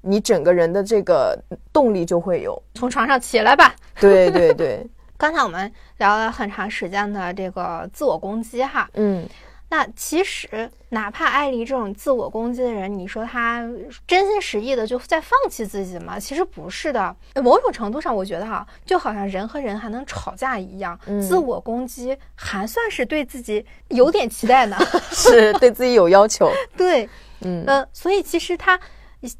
[0.03, 1.39] 你整个人的这个
[1.71, 3.75] 动力就会有，从床上起来吧。
[4.01, 4.87] 对 对对，
[5.21, 9.29] 刚才我们聊了很长时间的这个自我攻击哈，嗯，
[9.69, 13.61] 那其实哪怕艾丽这种自我攻击的人，你说他
[14.07, 16.19] 真心实意的就在放弃自己吗？
[16.19, 24.79] 其实不是的，某种程度上，我觉得哈，就好像人和人还能吵架一样，自我攻击还算是对自己有点期待呢，
[25.13, 27.07] 是对自己有要求， 对，
[27.43, 27.63] 嗯。
[27.67, 28.81] 呃，所以其实他。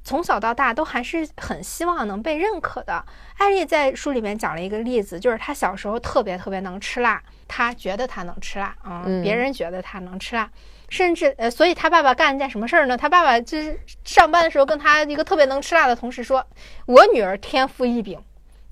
[0.05, 3.05] 从小到大都还是很希望能被认可的。
[3.39, 10.51] 艾丽在书里面讲了一个例子，就是她小时候特别特别能吃辣，她觉得她能吃辣啊，别人觉得她能吃辣，
[10.89, 12.97] 甚至呃，所以她爸爸干一件什么事儿呢？
[12.97, 16.47] 她爸爸就是上班的时候跟她一个特别能吃辣的同事说
[16.87, 18.23] ：“我女儿天赋异禀，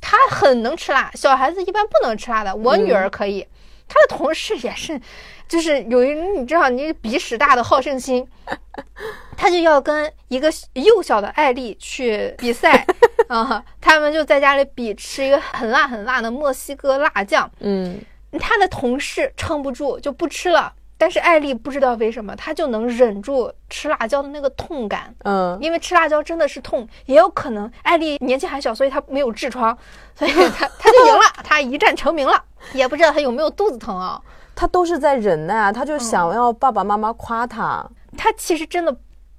[0.01, 3.49] 她很能吃辣，小孩子一般不能吃辣的，我女儿可以。”
[3.91, 5.01] 她的同事也是，
[5.49, 8.27] 就是有一你知道，你鼻屎大的好胜心，
[9.37, 12.87] 他就要跟一个幼小的艾丽去比赛
[13.29, 13.65] 啊。
[13.81, 17.51] 他们就在家里比吃一个很辣很辣的墨西哥辣酱。
[17.61, 17.99] 嗯，
[18.39, 25.15] 他的同事撑不住就不吃了，但是艾丽不知道为什么，她就能忍住吃辣椒的那个痛感。
[25.25, 29.77] 嗯，因为吃辣椒真的是痛，也有可能艾丽年纪还小，所以她没有痔疮，
[30.15, 32.45] 所以她她就赢了，她一战成名了。
[32.75, 34.21] 也不知道她有没有肚子疼啊？
[34.59, 37.89] 他都是在忍耐，他就想要爸爸妈妈夸他。
[38.17, 38.93] 他其实真的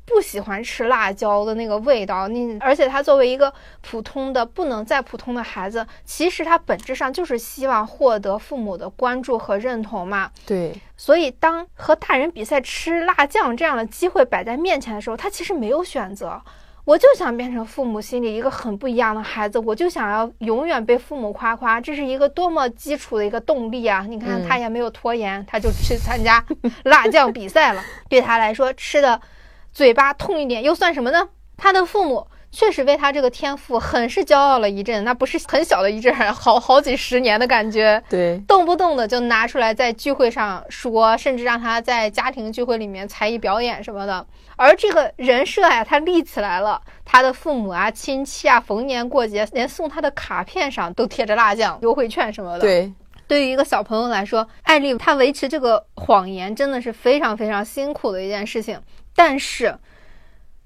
[0.05, 2.29] 不喜欢吃辣椒的那个味道。
[2.29, 10.31] 你而且他作为一个普通的不能再普通的孩子，其实他本质上就是希望获得父母的关注和认同嘛。
[10.45, 10.79] 对。
[10.95, 16.41] 所以当和大人比赛吃辣酱这样的机会摆在面前的时候，他其实没有选择。
[16.89, 24.07] 我就想变成父母心里一个很不一样的孩子，我就想要永远被父母夸夸，这是一个多么基础的一个动力啊！
[24.09, 26.43] 你看他也没有拖延，他就去参加
[26.85, 27.83] 辣酱比赛了。
[28.09, 29.21] 对他来说，吃的
[29.71, 31.29] 嘴巴痛一点又算什么呢？
[31.57, 32.25] 他的父母。
[32.51, 38.01] 确实为他这个天赋很是骄傲了一阵，那不是很小的一阵，好好几十年的感觉。
[38.09, 44.25] 对，动不动的就拿出来在聚会上说，甚至让他在家庭聚会里面才艺表演什么的。
[44.55, 52.59] 而这个人设呀，他立起来了，他的父母啊、亲戚啊，逢年过节连送他的卡片上都贴着辣酱优惠券什么的。
[52.59, 52.91] 对，
[53.27, 58.81] 对于一个小朋友来说，艾丽她维持这个谎言真的是非常非常辛苦的一件事情，
[59.15, 59.77] 但是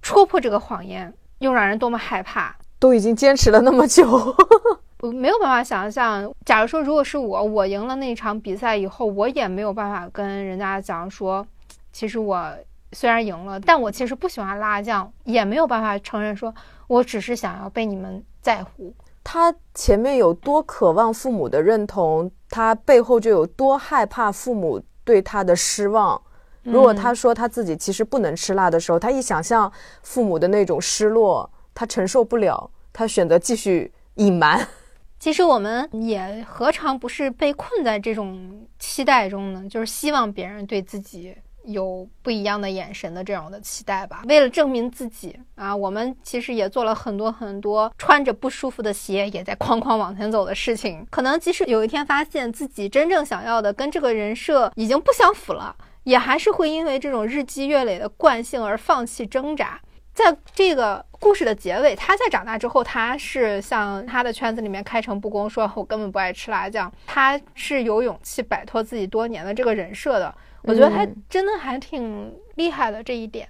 [0.01, 1.13] 戳破这个谎言。
[1.43, 2.55] 又让人多么害怕！
[2.79, 4.07] 都已经坚持了那么久，
[5.03, 6.31] 我没有办法想象。
[6.45, 11.45] 假如说，如果是我，我赢了那场比赛以后，我也没有办法跟人家讲说，
[11.91, 12.49] 其实我
[12.93, 16.53] 虽然赢了，但我其实不喜欢辣酱，也没有办法承认说
[16.87, 18.93] 我只是想要被你们在乎。
[19.21, 26.21] 他前面有多渴望父母的认同，他背后就有多害怕父母对他的失望。
[26.63, 29.71] 如果他说他自己其实不能吃辣的时候，他一想象
[30.01, 34.65] 父母的那种失落，他承受不了，他选择继续隐瞒。
[35.19, 39.63] 其实我们也何尝不是被困在这种期待中呢？
[39.69, 44.23] 就是希望别人对自己有不一样的眼神的这样的期待吧。
[44.27, 51.07] 为了证明自己啊，我们其实也做了很多很多穿着不舒服的鞋也在哐哐往前走的事情。
[51.09, 55.73] 可能即使有一天发现自己真正想要的跟这个人设已经不相符了。
[56.03, 59.79] 也还是会因为这种日积月累的惯性而放弃挣扎。
[60.13, 66.91] 在这个故事的结尾，他在长大之后，他是向他的圈子里面开诚布公，说我根本不爱吃辣酱。
[67.07, 70.33] 他是有勇气摆脱自己多年的这个人设的。
[70.61, 73.49] 我觉得他真的还挺厉害的这一点。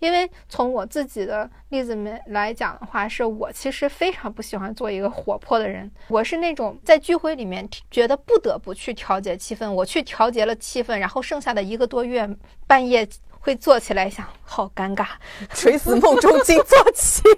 [0.00, 5.90] 因为从我自己的例子面来讲的话，是我其实非常不喜欢做一个活泼的人。
[6.08, 12.28] 我是那种在聚会里面觉得不得不去调节气氛，我去调节了气氛，然后剩下的一个多月
[12.66, 13.06] 半夜
[13.38, 15.06] 会坐起来想，好尴尬，
[15.54, 17.22] 垂死梦中惊坐起。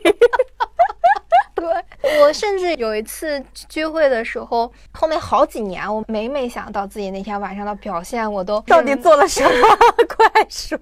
[1.55, 9.51] 对我甚至有一次聚会的时候，后面好几年，我每每想到自己那天晚上的表现，我都到底做了什么？
[10.09, 10.79] 快说。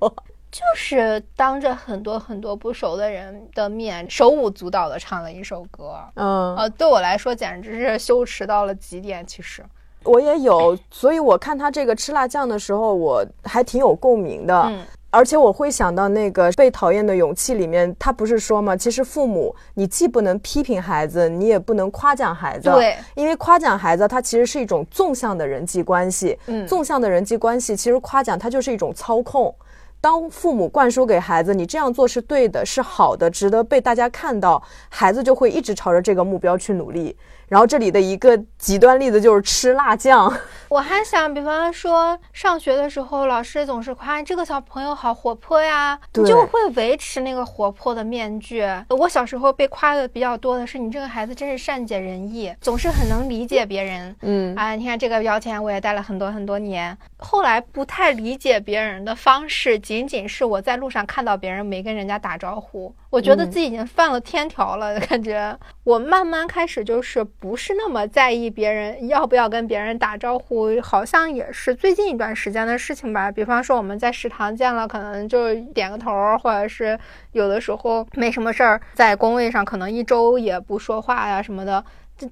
[0.50, 5.94] 就是当着很多很多不熟的人的面，手舞足蹈的唱了一首歌。
[6.14, 9.24] 嗯，呃，对我来说简直是羞耻到了极点。
[9.24, 9.64] 其实
[10.02, 14.60] 我也有，所以我看他这个吃辣酱的时候，我还挺有共鸣的。
[14.62, 18.76] 嗯，而且我会想到那个被讨厌的勇气里面，他不是说吗？
[18.76, 22.70] 其实父母，你既不能批评孩子，你也不能夸奖孩子。
[22.70, 26.36] 对，因为夸奖孩子，它其实是一种纵向的人际关系。
[26.46, 29.54] 嗯，纵向的人际关系，其实夸奖它就是一种操控。
[30.00, 37.14] 当父母灌输给孩子，你这样做是对的，是好的，值得被大家看到，孩子就会一直朝着这个目标去努力。
[37.50, 40.32] 然后这里的一个极端例子就是吃辣酱。
[40.70, 48.64] 我还想，比方说上学的时候，老师总是夸这个小朋友好活泼呀，你就会维持那个活泼的面具。
[48.90, 54.14] 我小时候被夸的比较多的是，你这个孩子真是善解人意，总是很能理解别人。
[54.22, 70.80] 嗯啊，你看这个标签我也戴了很多很多年，后来不太理解别人的方式，仅仅是我在路上看到别人没跟人家打招呼，我觉得自己已经犯了天条了，感觉我慢慢开始就是不是那么在意别人要不要跟别人打招呼。
[70.80, 73.32] 好像也是最近一段时间的事情吧。
[73.32, 76.98] 比方说我们在食堂见了，可能就点个头，或者是
[77.32, 81.82] 有的时候没什么事儿，在工位上可能一周也不说话呀什么的。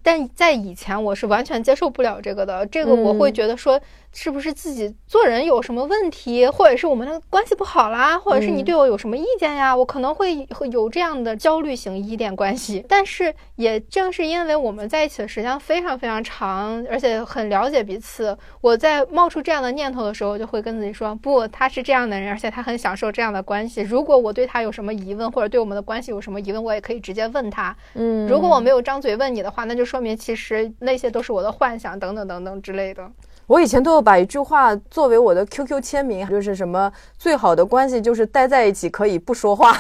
[0.03, 3.81] 但在以前我是完全接受不了这个的，这个我会觉得说。
[4.13, 9.77] 是不是自己做人有什么问题，或者是我们的关系不好啦，或者是你对我有什么意见呀？
[9.77, 12.85] 我可能会会有这样的焦虑型依恋关系。
[12.89, 23.83] 但是也正是因为我们在一起的时间非常非常长，而且很了解彼此，我在冒出这样的念头的时候，就会跟自己说：不，他是这样的人，而且他很享受这样的关系。
[23.83, 27.77] 如果我对他有什么疑问，或者对我们的关系有什么疑问，我也可以直接问他。
[27.95, 33.09] 嗯，如果我没有张嘴问你的话，那就说明其实那些都是我的幻想，等等等等之类的。
[33.49, 39.75] 我以前都有把一句话作为我的 QQ 签名，就是什么最好的关系就是待在一起可以不说话，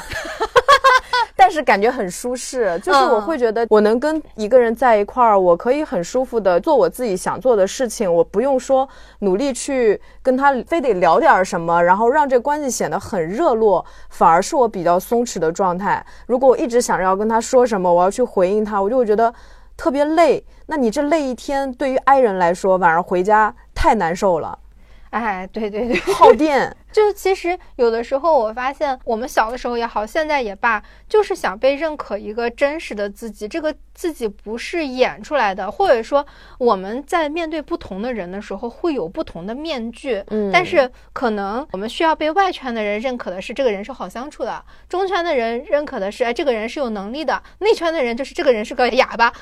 [1.36, 2.80] 但是感觉很舒适。
[2.82, 16.02] 就是我会觉得我能跟一个人在一块儿，我可以很舒服的做我自己想做的事情，我不用说努力去跟他非得聊点什么，然后让这关系显得很热络，反而是我比较松弛的状态。
[16.26, 19.30] 如果我一直想着要跟他说什么，我要去回应他，我就会觉得。
[19.78, 24.58] 特别累，那你这累一天，对于爱人来说，晚上回家太难受了。
[25.10, 26.76] 哎，对对对，耗电。
[26.92, 33.46] 就其实有的时候，我发现我们小的时候也好，现在也罢，就是想被认可一个真实的自己。
[33.46, 36.26] 这个自己不是演出来的，或者说
[36.58, 40.22] 我们在面对不同的人的时候，会有不同的面具。
[40.28, 49.32] 嗯，但是可能我们需要被外圈的人认可的是这个人是好相处的，中圈的人认可的是哎这个人是有能力的，内圈的人就是这个人是个哑巴。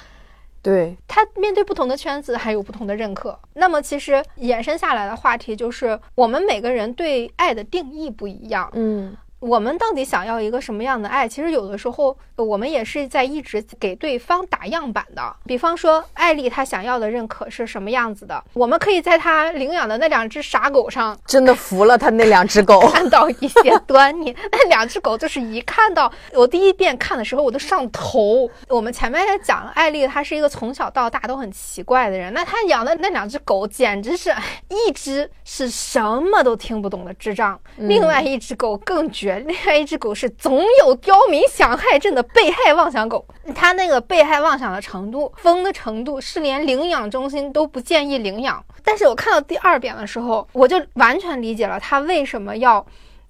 [0.67, 3.39] 对他面对不同的圈子，还有不同的认可。
[3.55, 8.69] 那么，其实延伸下来的话题就是，我们每个人对爱的定义不一样。
[8.75, 9.17] 嗯。
[9.47, 11.29] 我们到底想要一个什么样的爱？
[11.29, 15.23] 其实有的时候，我们也是在一直给对方打样板的。
[15.45, 18.43] 比方说，艾丽她想要的认可是什么样子的？
[18.55, 24.35] 我们可以在她领养的那两只傻狗上，真的服了她那两只狗， 看到一些端倪。
[24.51, 28.51] 那两只狗就是一看到我第一遍看的时候，我都上头。
[28.69, 32.35] 我们前面也讲了，艾丽她是一个从小到大都很奇怪的人。
[32.35, 34.35] 那她养的那两只狗，简直是
[34.71, 39.36] 一只是什么都听不懂的智障，另外一只狗更绝。
[39.41, 48.65] 另外一只狗是总有刁民想害朕的被害妄想狗，它那个被害妄想的程度、疯的程度是连领养中心都不建议领养。
[48.85, 52.87] 但是我看到第二遍的时候，我就完全理解了他为什么要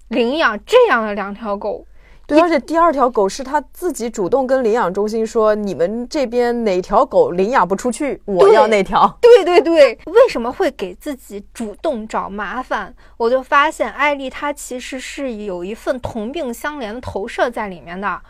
[0.09, 1.86] 领养这样的两条狗。
[2.27, 12.93] 对，而且第二条狗是他自己主动跟领养中心说：“你们这边哪条狗领养不出去，我要那条。”对对对，为什么会给自己主动找麻烦？
[13.15, 18.21] 我就发现艾丽她其实是有一份同病相怜的投射在里面的，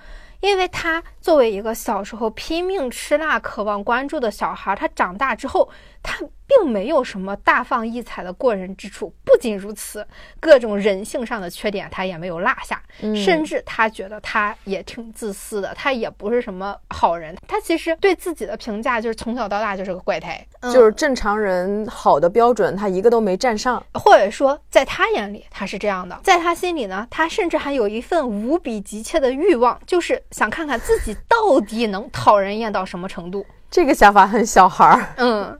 [0.41, 5.67] 因为她作为一个小时候拼命吃辣、渴望关注的小孩，她长大之后
[6.01, 9.13] 他并没有什么大放异彩的过人之处。
[9.23, 10.05] 不仅如此，
[10.39, 12.81] 各种人性上的缺点他也没有落下，
[13.15, 17.35] 甚至他觉得他也挺自私的，他也不是什么好人。
[17.47, 33.45] 他其实对自己的评价就是从小到大就是个怪胎，就是正常人好的标准他一个都没占上，或者说在他眼里他是这样的，在他心里呢，他甚至还有一份无比急切的欲望，就是想看看自己到底能讨人厌到什么程度。
[33.69, 35.57] 这个想法很小孩儿，嗯，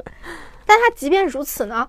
[0.66, 1.88] 但他即便如此呢，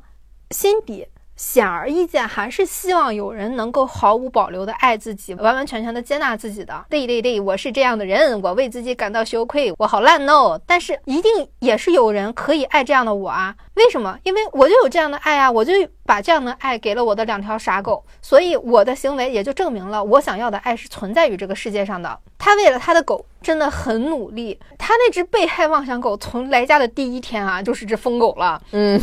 [0.50, 1.06] 心底
[1.36, 6.84] 显而易见还是希望有人能够毫无保留的爱自己，完完全全的接纳自己的。
[6.90, 10.60] 对对对，我是这样的人，我为自己感到羞愧，我好烂哦。
[10.66, 13.54] 但是一定也是有人可以爱这样的我啊？
[13.74, 14.18] 为什么？
[14.24, 15.72] 因为我就有这样的爱啊，我就
[16.04, 22.18] 把这样的爱给了我的两条傻狗，所以我的行为也就证明了我想要的爱是存在于这个世界上的。
[22.36, 24.58] 他为了他的狗真的很努力。
[24.76, 28.60] 他那只被害妄想狗从来家的第一天啊，就是只疯狗了。
[28.72, 28.98] 嗯，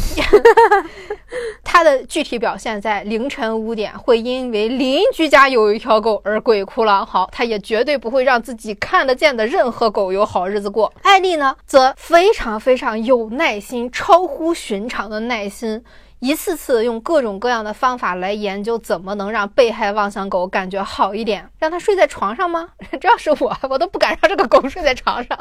[1.63, 7.29] 他的具体表现在凌晨五点会因为邻居家有一条狗而鬼哭狼嚎。
[7.31, 10.91] 他也绝对不会让自己看得见的任何狗有好日子过。
[11.01, 15.83] 艾丽呢，则非常非常有耐心，超乎寻常的耐心。
[16.26, 22.69] 一次次用各种各样的方法来研究怎么能让被害妄想狗感觉好一点，让它睡在床上吗？
[22.99, 25.38] 这要是我， 我都不敢让这个狗睡在床上，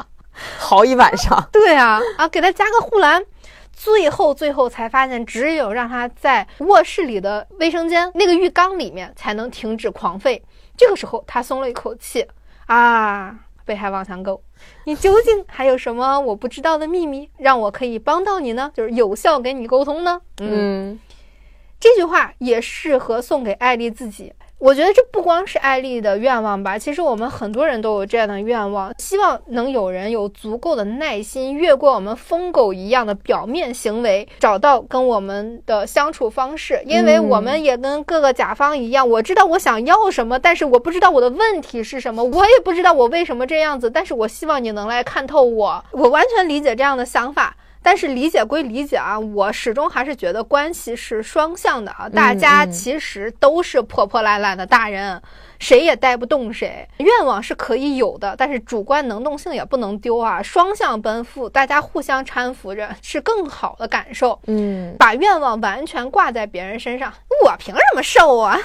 [0.59, 1.49] 嚎一晚上。
[1.51, 3.25] 对啊，啊，给它加个护栏。
[3.73, 10.39] 最后，最后才发现，只有让它在卧室里的卫生间那个浴缸里面才能停止狂吠。
[10.77, 12.27] 这个时候，他松了一口气
[12.67, 13.35] 啊。
[13.65, 14.41] 被害妄想狗，
[14.85, 18.71] 你究竟还有什么我不知道的秘密，让我可以帮到你呢？
[18.73, 20.21] 就是有效跟你沟通呢？
[20.39, 20.99] 嗯，
[21.79, 24.33] 这句话也适合送给艾丽自己。
[24.57, 36.81] 我觉得这不光是艾丽的愿望吧，其实我们很多人都有这样的愿望，希望能有人有足够的耐心，越过我们疯狗一样的表面行为，找到跟我们的相处方式。
[36.85, 47.55] 因为我们也跟各个甲方一样，我知道我想要什么，但是我不知道我的问题是什么，我也不知道我为什么这样子，但是我希望你能来看透我，我完全理解这样的想法。
[47.85, 52.09] 但是理解归理解啊，我始终还是觉得关系是双向的啊。
[52.09, 55.21] 大家其实都是破破烂烂的大人，
[55.59, 56.89] 谁也带不动谁。
[56.97, 60.41] 愿望是可以有的，但是主观能动性也不能丢啊。
[60.41, 64.39] 双向奔赴，大家互相搀扶着，是更好的感受。
[64.47, 67.13] 嗯，把愿望完全挂在别人身上，
[67.45, 68.57] 我凭什么受啊？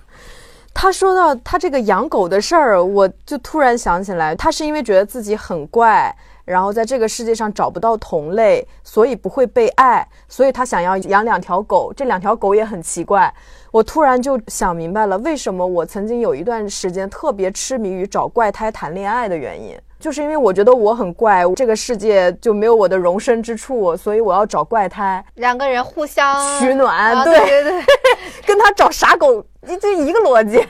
[0.72, 6.16] 他说到他这个养狗的事儿，我就突然想起来，他是因为觉得自己很怪。
[6.46, 11.92] 然后在这个世界上找不到同类，所以不会被爱，所以他想要养两条狗。
[11.94, 13.30] 这两条狗也很奇怪。
[13.70, 27.24] 我突然就想明白了，为什么我曾经有一段时间特别痴迷于找怪胎谈恋爱的原因，就是因为我觉得我很怪，这个世界就没有我的容身之处，所以我要找怪胎，两个人互相取暖。
[27.24, 27.84] 对对对，
[28.46, 29.44] 跟他找傻狗。
[29.80, 30.64] 这一个逻辑，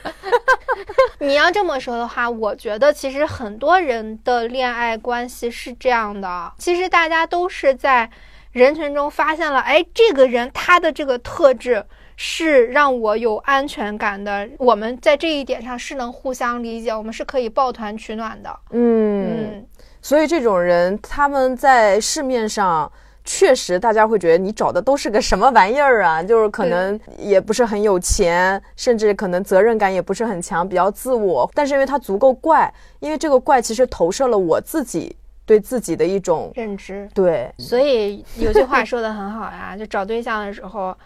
[1.21, 6.51] 你要这么说的话，我觉得其实很多人的恋爱关系是这样的。
[6.57, 8.09] 其实大家都是在
[8.53, 11.85] 人群中发现了，哎，这个人他的这个特质
[12.17, 14.49] 是让我有安全感的。
[14.59, 18.59] 我们在这一点上是能互相理解，我们是可以抱团取暖的。
[18.71, 19.65] 嗯，
[20.03, 22.91] 所以这种人他们在市面上。
[23.29, 26.23] 确实，大家会觉得你找的都是个什么玩意儿啊？
[26.23, 31.51] 就是可能也不是很有钱，甚至可能责任感也不是很强，比较自我。
[31.53, 37.09] 但是因为他足够怪，因为这个怪其实投射了我自己对自己的一种认知。
[37.13, 40.97] 对，所以有句话说的很好呀，就找对象的时候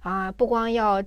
[0.00, 1.02] 啊，不光要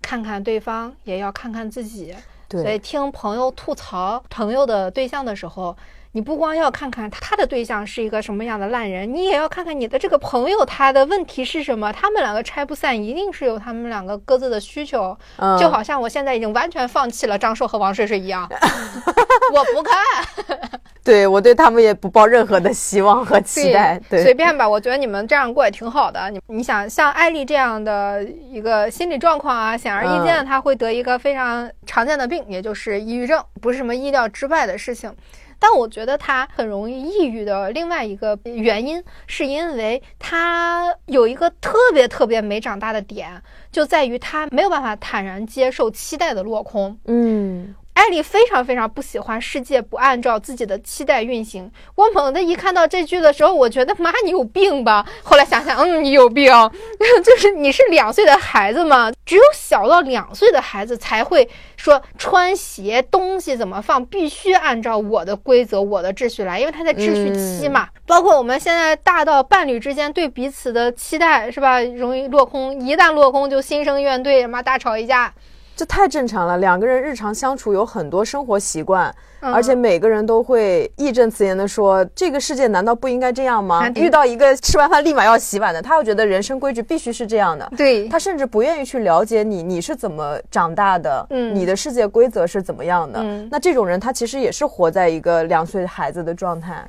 [0.00, 2.14] 看看对方，也要看看自己。
[2.48, 5.76] 对，所以听朋友吐槽朋友的对象的时候。
[6.12, 11.92] 你不光要看看他的对象是一个什么样的烂人，你也要看看你的这个朋友他的问题是什么。
[11.92, 15.16] 他们两个拆不散，一定是有他们两个各自的需求。
[15.60, 18.48] 就好像我现在已经完全放弃了张硕和王睡睡一样，
[19.52, 20.80] 我不看。
[21.04, 24.00] 对我对他们也不抱任何的希望和期待。
[24.10, 26.28] 对，随便吧，我觉得你们这样过也挺好的。
[26.30, 35.14] 你你想像艾丽这样的一个心理状况啊，显而易见，他会得一个非常常见的病，也就是抑郁症，不是什么意料之外的事情。
[35.58, 43.42] 但我觉得他很容易抑郁的另外一个原因，是因为他有一个特别特别没长大的点，
[43.72, 46.98] 就在于他没有办法坦然接受期待的落空。
[47.06, 51.72] 嗯，艾丽非常非常不喜欢世界不按照自己的期待运行。
[51.94, 55.04] 我猛地一看到这句的时候，我觉得妈，你有病吧？
[55.22, 56.52] 后来想想，嗯，你有病，
[57.24, 67.88] 就是你是两岁的孩子嘛，只有小到两岁的孩子才会说穿鞋东西怎么放，必须按照我的规则、我的秩序来，因为他在秩序期嘛。
[68.06, 75.32] 包括我们现在大到伴侣之间对彼此的期待是吧，容易落空，一旦落空就心生怨怼，妈大吵一架。
[75.76, 87.70] 这太正常了，两个人日常相处有很多生活习惯，而且每个人都会义正辞严的说：“这个世界难道不应该这样吗？”遇到一个吃完饭立马要洗碗的，他又觉得人生规矩必须是这样的。
[87.76, 93.22] 对他甚至不愿意去了解你，你是怎么长大的，嗯，你的世界规则是怎么样的？
[93.50, 96.82] 那这种人他其实也是活在一个两岁孩子的状态。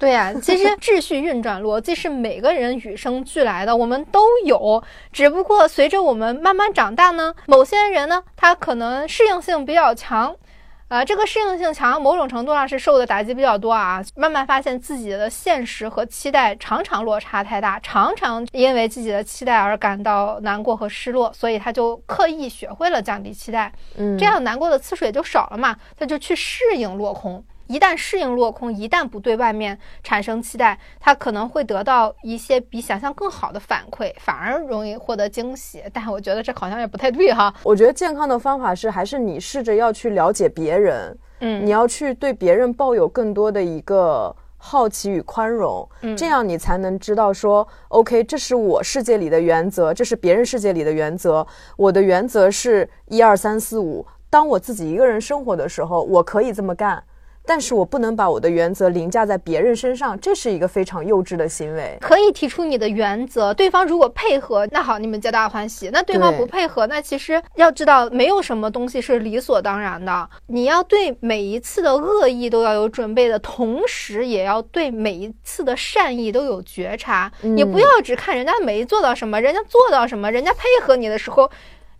[0.00, 4.82] 对呀，其实 秩序运转逻辑是每个人与生俱来的，我们都有。
[5.12, 10.34] 只不过随着我们慢慢长大呢，某些人呢，他可能适应性比较强，
[10.88, 14.02] 啊，这个适应性强，某种程度上是受的打击比较多啊。
[14.16, 27.44] 慢慢发现自己的现实和期待常常落差太大，常常因为自己的期待而感到难过和失落，所以他就刻意学会了降低期待，嗯，这样难过的次数也就少了嘛，他就去适应落空。
[27.70, 35.80] 一旦适应落空，一旦不对外面产生期待，他可能会得到一些比想象更好的反馈，反而容易获得惊喜。
[35.92, 37.54] 但我觉得这好像也不太对哈。
[37.62, 51.46] 我觉得健康的方法是，还是你试着要去了解别人，嗯，你要去对别人抱有更多的一个好奇与宽容，嗯，这样你才能知道说，OK，这是我世界里的原则，这是别人世界里的原则。
[51.76, 54.04] 我的原则是一二三四五。
[54.28, 57.00] 当我自己一个人生活的时候，我可以这么干。
[57.50, 61.98] 但是我不能把我的原则凌驾在别人身上，这是一个非常幼稚的行为。
[62.00, 65.90] 可以提出你的原则，对方如果配合，那好，你们皆大欢喜。
[65.92, 70.30] 那对方不配合，那其实要知道，没有什么东西是理所当然的。
[70.46, 77.32] 你要对每一次的恶意都要有准备的同时，也要对每一次的善意都有觉察。
[77.40, 81.50] 你不要只看人家没做到什么，人家做到什么，人家配合你的时候。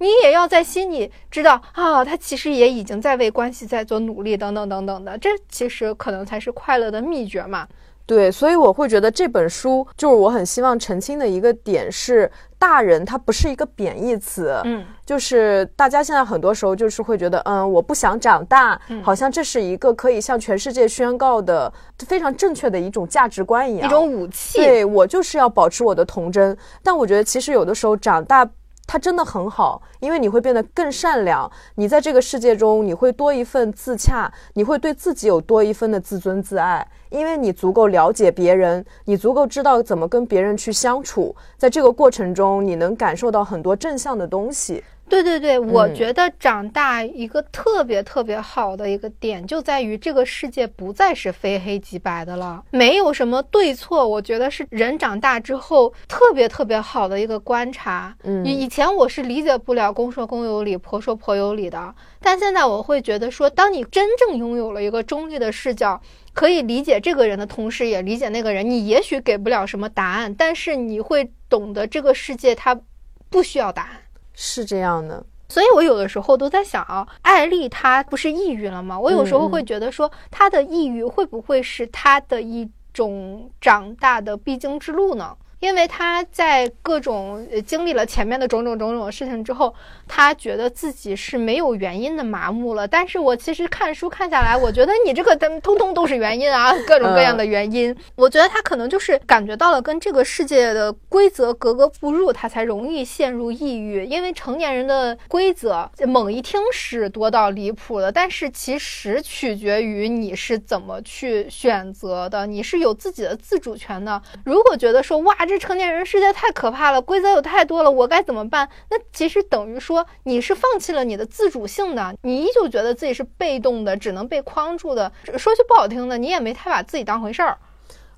[0.01, 7.69] 你也要在心里知道啊，他其实也已经在为关系在做努力，等等等等的，这其实可能才是快乐的秘诀嘛。
[8.07, 12.29] 对，所以我会觉得这本书就是我很希望澄清的一个点是，
[12.59, 24.59] 大人他不是一个贬义词，嗯，就是大家现在很多时候就是会觉得，嗯，我不想长大，好像这是一个可以向全世界宣告的非常正确的一种价值观一样，一种武器。
[24.59, 28.49] 对我就是要保持我的童真，但我觉得其实有的时候长大。
[28.93, 31.49] 他真的很好，因为你会变得更善良。
[31.77, 41.33] 你在这个世界中，你会多一份自洽，你会对自己有多一份的自尊自爱，因为你足够了解别人，你足够知道怎么跟别人去相处。
[41.57, 44.83] 在这个过程中，你能感受到很多正向的东西。
[45.11, 54.07] 对对对，我觉得长大一个特别特别好的一个点，就在于这个世界不再是非黑即白的了，没有什么对错。
[54.07, 58.17] 我觉得是人长大之后特别特别好的一个观察。
[58.23, 66.01] 嗯，以前我是理解不了公说公有理，婆说婆有理的，但现在我会觉得说，当你真正拥有了一个中立的视角，
[66.33, 68.69] 可以理解这个人的同时，也理解那个人。
[68.71, 72.81] 你也许给不了什么答案，但是你会懂得这个世界它
[73.29, 74.00] 不需要答案。
[74.43, 78.99] 是这样的，所以我有的时候都在想啊，艾丽她不是抑郁了吗？
[78.99, 85.37] 我有时候会觉得说，她的抑郁会不会是她的一种长大的必经之路呢？
[85.61, 89.75] 因为他在各种经历了前面的种种种种事情之后，
[90.09, 92.89] 他觉得自己是没有原因的麻木了。
[92.89, 97.95] 但是我其实看书看下来，我觉得你这个通通都是原因啊， 各种各样的原因。
[98.17, 104.07] 我觉得他可能就是感觉到了跟这个世界的规则格格不入，他才容易陷入抑郁。
[104.07, 114.23] 因为成年人的规则，猛一听是多到离谱的，但是其实取决于你是怎么去选择的，你是有自己的自主权的。
[114.47, 115.37] 如果觉得说哇。
[115.51, 118.69] 这成年人世界太可怕了，规则有太多了，我该怎么办？
[118.89, 125.11] 那其实等于说你是放弃了你的自主性的，你依旧觉得自己是被动的，只能被框住的。
[125.37, 127.59] 说句不好听的，你也没太把自己当回事儿。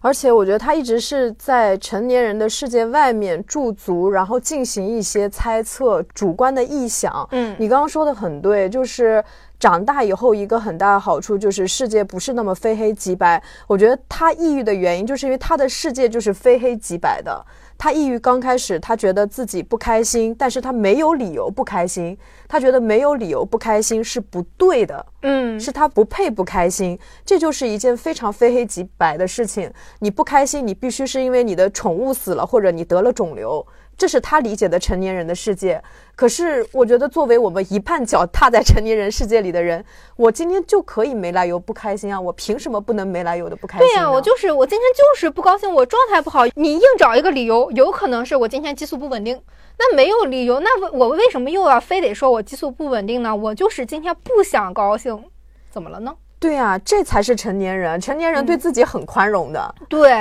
[0.00, 7.26] 而且我觉得他一直是在成年人的世界外面驻足，然后进行一些猜测、主观的臆想。
[7.30, 9.24] 嗯，你刚刚说的很对，就是。
[9.62, 13.40] 长大以后，一个很大的好处就是世界不是那么非黑即白。
[13.68, 17.46] 我觉得他抑郁的原因，就是因为他的世界就是非黑即白的。
[17.78, 22.18] 他抑郁刚开始，他觉得自己不开心，但是他没有理由不开心。
[22.48, 26.98] 他觉得没有理由不开心是不对的，嗯，是他不配不开心。
[27.24, 29.72] 这就是一件非常非黑即白的事情。
[30.00, 33.64] 你不开心，你必须是因为你的宠物死了，或者你得了肿瘤。
[33.96, 35.82] 这是他理解的成年人的世界。
[36.14, 39.84] 可是，我觉得作为我们一半脚踏在成年人世界里的人，
[40.16, 42.20] 我今天就可以没来由不开心啊！
[42.20, 43.88] 我凭什么不能没来由的不开心？
[43.88, 49.40] 对呀，我就是我今天就是不高兴，我状态不好，你硬找一个理由，有可能是我今天激素不稳定。
[49.78, 53.34] 那没有理由，那我我为什么又要非得说我激素不稳定呢？
[53.34, 55.24] 我就是今天不想高兴，
[55.70, 56.14] 怎么了呢？
[56.38, 59.74] 对呀，这才是成年人，成年人对自己很宽容的。
[59.88, 60.12] 对，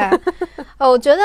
[0.78, 1.22] 呃，我觉得。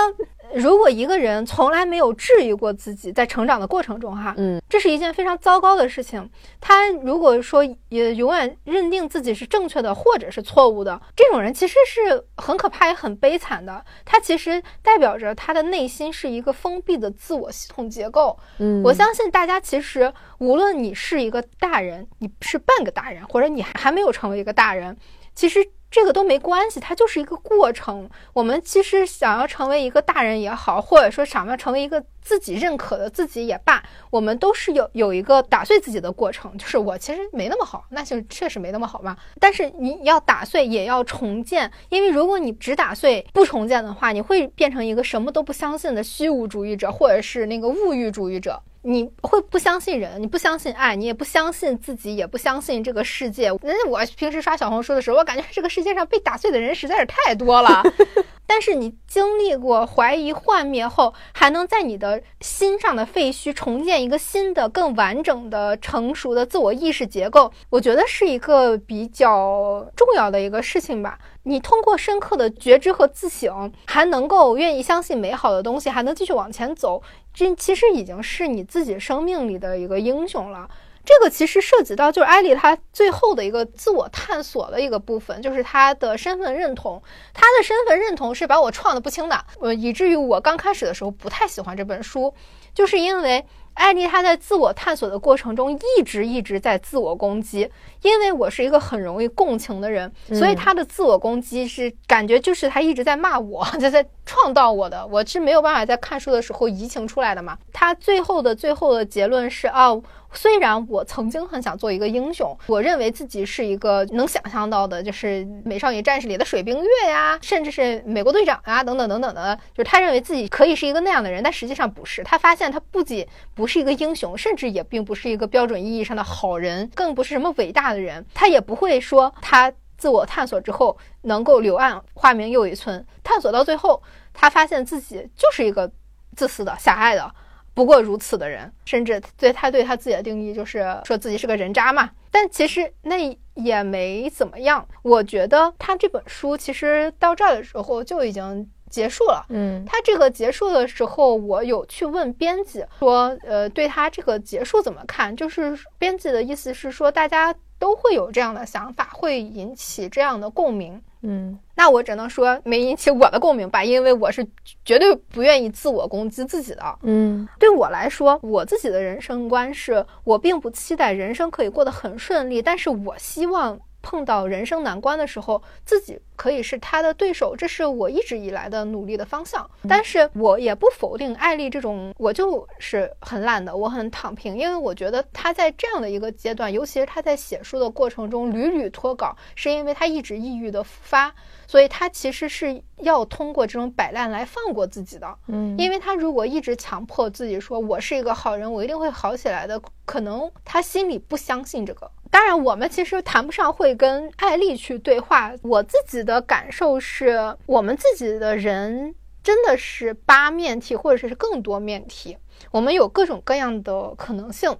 [0.54, 6.28] 如果一个人从来没有质疑过自己，在成长的过程中，哈，嗯，这是一件非常糟糕的事情。
[6.60, 13.84] 他如果说也永远认定自己是正确的，或者是错误的，这种人其实是很可怕也很悲惨的。
[14.04, 18.38] 他其实代表着他的内心是一个封闭的自我系统结构。
[18.58, 24.96] 嗯，我相信大家其实无论你是一个大人，你是半个大人，或者你还没有成为一个大人，
[25.34, 25.60] 其实。
[25.90, 28.08] 这个都没关系，它就是一个过程。
[28.32, 36.56] 我们其实想要成为一个大人也好，或者说想要成为一个自己认可的自己也罢，我们都是有有一个打碎自己的过程。
[36.58, 39.16] 就是我其实没那么好，那就确实没那么好嘛。
[39.40, 48.60] 但是你要打碎，也要重建，因为如果你只打碎不重建的话，你会变成一个什么都不相信的虚无主义者，或者是那个物欲主义者。
[48.88, 53.50] 你会不相信人，你不相信爱，你也不相信自己，也不相信这个世界。
[53.62, 57.82] 那我平时刷小红书的时候，我感觉这个世界上被打碎的人实在是太多了。
[58.48, 71.18] 但是你经历过怀疑幻灭后，还能在你的心上的废墟重建一个新的、更完整的、成熟的自我意识结构，我觉得是一个比较重要的一个事情吧。
[71.48, 77.00] 你通过深刻的觉知和自省，还能够愿意相信美好的东西，还能继续往前走，
[77.32, 80.68] 这其实已经是你自己生命里的一个英雄了。
[81.04, 87.00] 这个其实涉及到就是艾丽她最后的一个自我探索的一个部分，就是她的身份认同。
[87.32, 92.34] 她的身份认同是把我创的不轻的，呃，以至于我刚开始的时候不太喜欢这本书，
[92.74, 93.46] 就是因为。
[93.76, 97.70] 艾丽她在自我探索的过程中，一直一直在自我攻击。
[98.02, 107.56] 因为我是一个很容易共情的人，所以她的自我攻击是感觉就是她一直在骂我， 在在创造我的，我是没有办法在看书的时候移情出来的嘛。
[107.72, 109.90] 她最后的最后的结论是啊。
[110.32, 115.26] 虽然我曾经很想做一个英雄，我认为自己是一个能想象到的，就是
[115.64, 122.22] 《美少女战士》里的水冰月呀，甚至是美国队长啊，等等等等的，就是他认为自己可以是一个那样的人，但实际上不是。
[122.22, 128.24] 他发现他不仅不不是一个英雄，甚至也并不是一个标准意义上的好人，更不是什么伟大的人。
[128.32, 134.00] 他也不会说他自我探索之后能够柳暗花明又一村，探索到最后，
[134.32, 135.90] 他发现自己就是一个
[136.36, 137.28] 自私的、狭隘的。
[137.74, 142.08] 不过如此的人，甚至对他对他自己的定义就是说自己是个人渣嘛。
[142.38, 144.86] 但其实那也没怎么样。
[145.00, 149.46] 我觉得他这本书其实到这儿的时候就已经结束了。
[149.48, 155.34] 嗯，他这个结束的时候，我有去问编辑说，呃，对他这个结束怎么看？
[155.34, 161.00] 就是编辑的意思是说，大家都会有这样的想法，会引起这样的共鸣。
[161.22, 164.46] 嗯，那我只能说没引起我的共鸣吧，因为我是
[164.84, 166.98] 绝对不愿意自我攻击自己的。
[167.02, 173.78] 嗯，对我来说，我自己的人生观是我并不期待人生可以过得很顺利，但是我希望。
[174.02, 179.68] 碰到人生难关的时候，自己可以是他的对手，这是我一直以来的努力的方向。
[179.88, 191.34] 但是我也不否定艾丽这种，我就是很懒的，我很躺平，因为我觉得他在这样的一个阶段，尤其是他在写书的过程中屡屡脱稿，是因为他一直抑郁的复发，
[191.66, 195.36] 所以他其实是要通过这种摆烂来放过自己的。
[195.48, 202.10] 嗯，因为他如果一直强迫自己说我是一个好人，我一定会好起来的，可能他心里不相信这个。
[202.28, 205.52] 当然，我们其实谈不上会跟艾丽去对话。
[205.62, 212.36] 我自己的感受是，我们自己的人真的是八面体，或者是更多面体。
[212.72, 214.76] 我们有各种各样的可能性。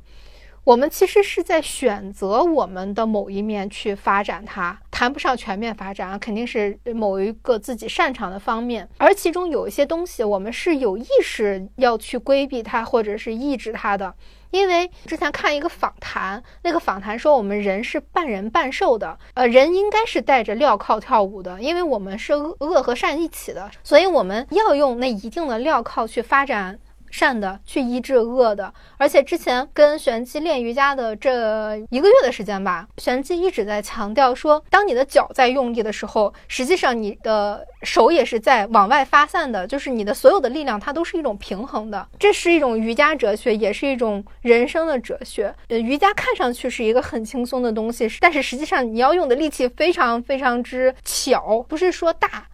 [0.67, 8.89] 我们其实是在选择我们的某一面去发展它，谈不上全面发展啊，肯定是某一个自己擅长的方面。
[8.99, 14.13] 而其中有一些东西，我们是有意识要去规避它，或者是抑制它的。
[14.51, 26.81] 因为之前看一个访谈，那个访谈说我们人是半人半兽的，呃，人应该是带着镣铐跳舞的，因为我们是恶恶和善一起的，所以我们要用那一定的镣铐去发展。
[27.11, 42.07] 善的去医治恶的，而且之前跟玄机练瑜伽的这一个月的时间吧，玄机一直在强调说，当你的脚在用力的时候，实际上你的手也是在往外发散的，就是你的所有的力量它都是一种平衡的。
[42.19, 45.55] 这是一种瑜伽哲学，也是一种人生的哲学。
[45.69, 52.47] 呃，瑜伽看上去是一个很轻松的东西，但是实际上你要用的力气非常非常之巧，不是说大。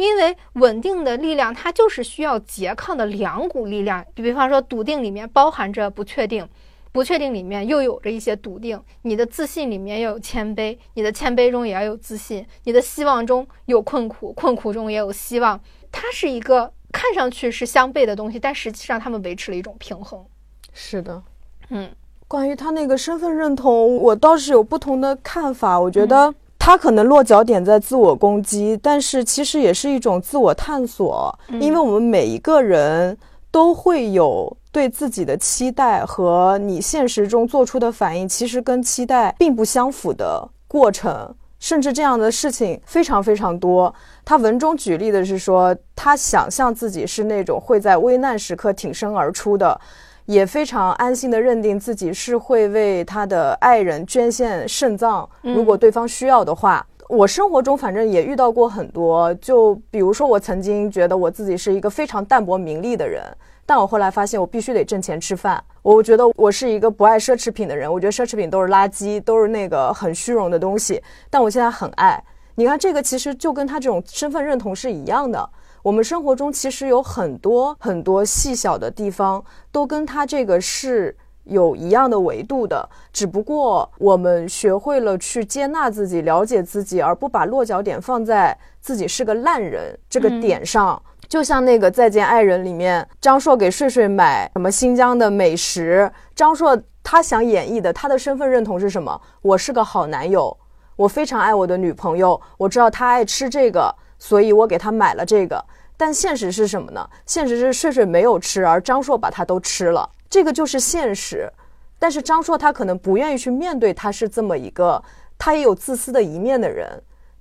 [0.00, 4.02] 因为稳定的力量它就是需要拮抗的两股力量。
[4.14, 6.48] 比方说，笃定里面包含着不确定，
[6.90, 8.82] 不确定里面又有着一些笃定。
[9.02, 12.46] 你的自信里面要有谦卑，你的谦卑中也要有自信。
[12.64, 15.60] 你的希望中有困苦，困苦中也有希望。
[15.92, 20.24] 它是一个看上去是相悖的东西，但实际上他们维持了一种平衡。
[20.72, 21.22] 是的，
[21.68, 21.90] 嗯。
[22.26, 25.80] 关于他那个身份认同，我倒是有不同的看法。
[25.80, 26.32] 我觉得
[26.62, 31.36] 他可能落脚点在自我攻击，但是其实也是一种自我探索。
[31.58, 33.16] 因为我们每一个人
[33.50, 43.92] 都会有对自己的期待和你现实中做出的反应，其实跟期待并不相符的过程，甚至这样的事情非常非常多。
[44.24, 49.80] 他文中举例的是说，他想象自己是那种会在危难时刻挺身而出的。
[50.26, 56.86] 也非常安心的认定自己是会为他的爱人捐献肾脏，如果对方需要的话。
[57.08, 63.20] 我生活中反正也遇到过很多，就比如说我曾经觉得我自己是一个非常淡泊名利的人，
[63.66, 65.60] 但我后来发现我必须得挣钱吃饭。
[65.82, 71.02] 我觉得我是一个不爱奢侈品的人，我觉得奢侈品都是垃圾，都是那个很虚荣的东西。
[71.28, 72.22] 但我现在很爱。
[72.54, 75.50] 你看这个其实就跟他这种身份认同是一样的。
[75.82, 91.00] 我们生活中其实有很多很多细小的地方，都跟他这个是有一样的维度的，只不过我们学会了去接纳自己、了解自己，而不把落脚点放在自己是个烂人这个点上。
[91.28, 99.18] 就像那个《再见爱人》里面，张硕给睡睡买什么新疆的美食，张硕他想演绎的他的身份认同是什么？
[99.40, 100.54] 我是个好男友，
[100.96, 103.94] 我非常爱我的女朋友，我知道她爱吃这个。
[104.20, 105.64] 所以我给他买了这个，
[105.96, 107.10] 但现实是什么呢？
[107.26, 111.50] 现实是睡睡没有吃，而张硕把他都吃了，这个就是现实。
[111.98, 115.02] 但是张硕他可能不愿意去面对，他是这么一个，
[115.36, 116.88] 他也有自私的一面的人，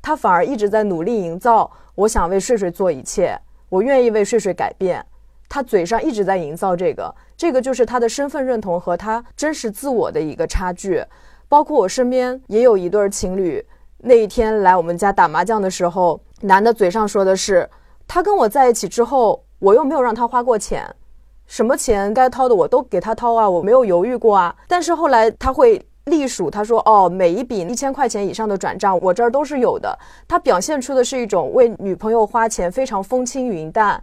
[0.01, 3.37] 他反而一直在努力营造，我想为睡睡做一切，
[3.69, 5.05] 我愿意为睡睡改变。
[5.47, 11.03] 他嘴上一直在营造这个，这个就是他的身份认同和他真实自我的一个差距。
[11.47, 13.65] 包括我身边也有一对情侣，
[13.97, 16.19] 那一天来我们家打麻将的时候。
[16.41, 17.69] 男的嘴上说的是，
[18.07, 20.83] 他跟我在一起之后，我又没有让他花过钱，
[21.45, 24.55] 什么钱该掏的我都给他掏啊，我没有犹豫过啊。
[24.67, 29.97] 但是后来他会隶属，他说哦，每一笔一千块钱以上的转账，我这儿都是有的。
[30.27, 34.01] 他表现出的是一种为女朋友花钱非常风轻云淡，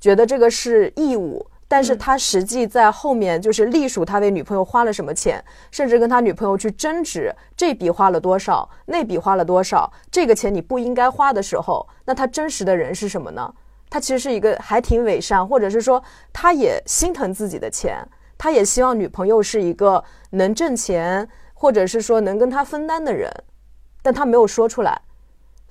[0.00, 1.44] 觉得这个是义务。
[1.72, 13.50] 但是他实际在后面就是隶属他为女朋友花了什么钱，甚至跟他女朋友去争执这笔花了多少，那笔花了多少，这个钱你不应该花的时候，那他真实的人是什么呢？
[13.88, 18.06] 他其实是一个还挺伪善，或者是说他也心疼自己的钱，
[18.36, 23.32] 他也希望女朋友是一个能挣钱，或者是说能跟他分担的人，
[24.02, 25.00] 但他没有说出来。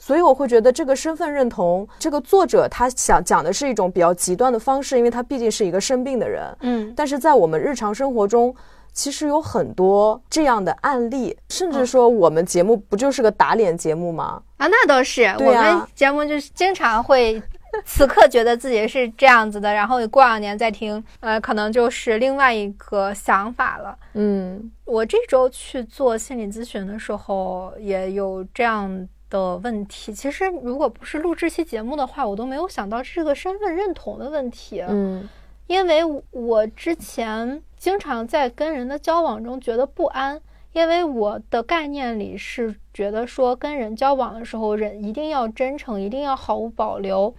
[0.03, 6.57] 所以我会觉得这个身份认同，这个作者他想讲的是一种比较极端的方式，因为他毕竟是一个生病的人。
[6.61, 8.53] 嗯，但是在我们日常生活中，
[8.91, 14.41] 其实有很多这样的案例，甚至说我们节目不就是个打脸节目吗？
[14.57, 17.39] 啊，那倒是，我们节目就是经常会，
[17.85, 23.95] 此刻觉得自己是这样子的，然后过两年再听，呃，可能就是另外一个想法了。
[24.15, 29.07] 嗯，我这周去做心理咨询的时候，也有这样。
[29.31, 34.83] 的问题，其实如果不是录这期节目的话，我都没有想到是个身份认同的问题。
[34.87, 35.27] 嗯，
[35.65, 40.39] 因为我之前经常在跟人的交往中觉得不安，
[40.73, 47.33] 因为我的概念里是觉得说跟人交往的时候，人一定要真诚，一定要毫无保留。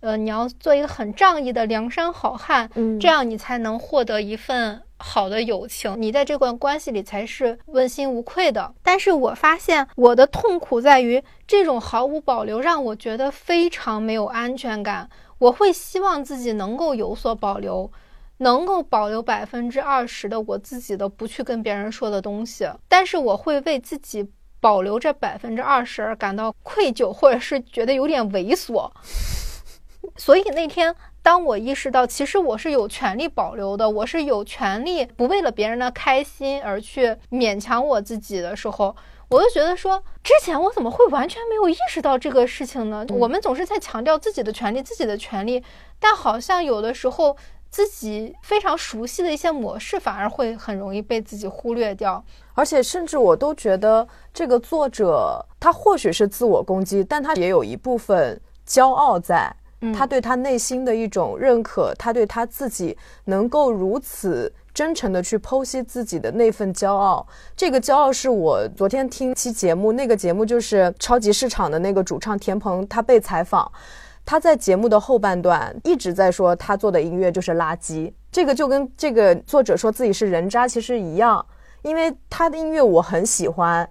[0.00, 4.80] 呃，你要做一个很仗义的梁山好汉，嗯，这样你才能获得一份。
[5.00, 8.74] 好的友情，你在这段关系里才是问心无愧的。
[8.82, 15.08] 但是我发现我的痛苦在于，这种毫无保留让我觉得非常没有安全感。
[15.38, 17.90] 我会希望自己能够有所保留，
[18.38, 22.68] 能够保留百分之二十的我自己的不去跟别人说的东西。
[22.88, 24.28] 但是我会为自己
[24.60, 28.90] 保留这百分之二十而感到愧疚，或者是觉得有点猥琐。
[30.18, 30.92] 所以那天。
[31.22, 38.96] 当我意识到，其实我是有权利保留的，我是有权利不为了别人的开心而去勉强我自己的时候，
[39.28, 43.04] 我就觉得说，之前我怎么会完全没有意识到这个事情呢？
[43.10, 45.62] 我们总是在强调自己的权利，自己的权利，
[46.00, 47.36] 但好像有的时候
[47.68, 52.24] 自己非常熟悉的一些模式，反而会很容易被自己忽略掉。
[52.54, 59.54] 而且，甚至我都觉得，这个作者他或许是自我攻击，但他也有一部分骄傲在。
[59.94, 67.26] 他对他内心的一种认可，他对他自己能够如此真诚的去剖析自己的那份骄傲，
[67.56, 73.70] 这个骄傲是我昨天听期节目，那个节目就是超级市场的那个主唱田鹏，他被采访。
[74.24, 81.44] 他在节目的后半段一直在说他做的音乐就是垃圾，这个就跟这个作者说自己是人渣其实一样，
[81.82, 83.88] 因为他的音乐我很喜欢。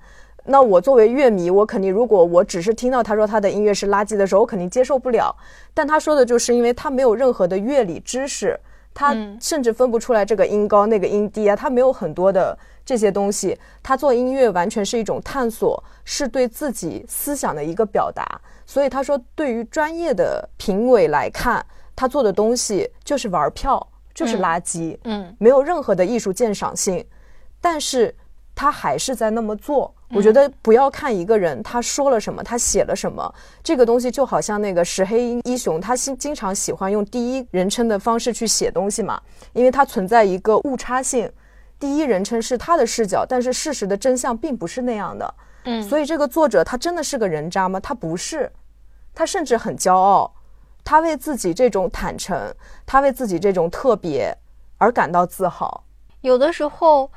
[0.49, 5.35] 那我作为乐迷，我肯定如果我只是听到他说他的音乐是垃圾的时候，我肯定接受不了。
[5.73, 8.57] 但他说的就是因为他没有任何的乐理知识，
[8.93, 13.57] 他甚至分不出来这个音高那个音低啊，他没有很多的这些东西。
[13.83, 18.25] 他做音乐完全是一种探索，是对自己思想的一个表达。
[18.65, 27.05] 所以他说，对于专业的评委来看，他做的东西就是玩票，就是垃圾，嗯，没有任何的艺术鉴赏性。
[27.59, 28.15] 但是
[28.55, 29.93] 他还是在那么做。
[30.11, 41.29] 我觉得不要看一个人他说了什么，他写了什么，这个东西就好像那个石黑一雄，他经经常喜欢用第一人称的方式去写东西嘛，因为它存在一个误差性，
[41.77, 45.35] 第一人称是他的视角，但是事实的真相并不是那样的。
[45.65, 47.77] 嗯，所以这个作者他真的是个人渣吗？
[47.77, 48.49] 他不是，
[49.13, 50.33] 他甚至很骄傲，
[50.85, 52.55] 他为自己这种坦诚，
[52.85, 54.33] 他为自己这种特别
[54.77, 55.83] 而感到自豪。
[56.21, 57.11] 有的时候，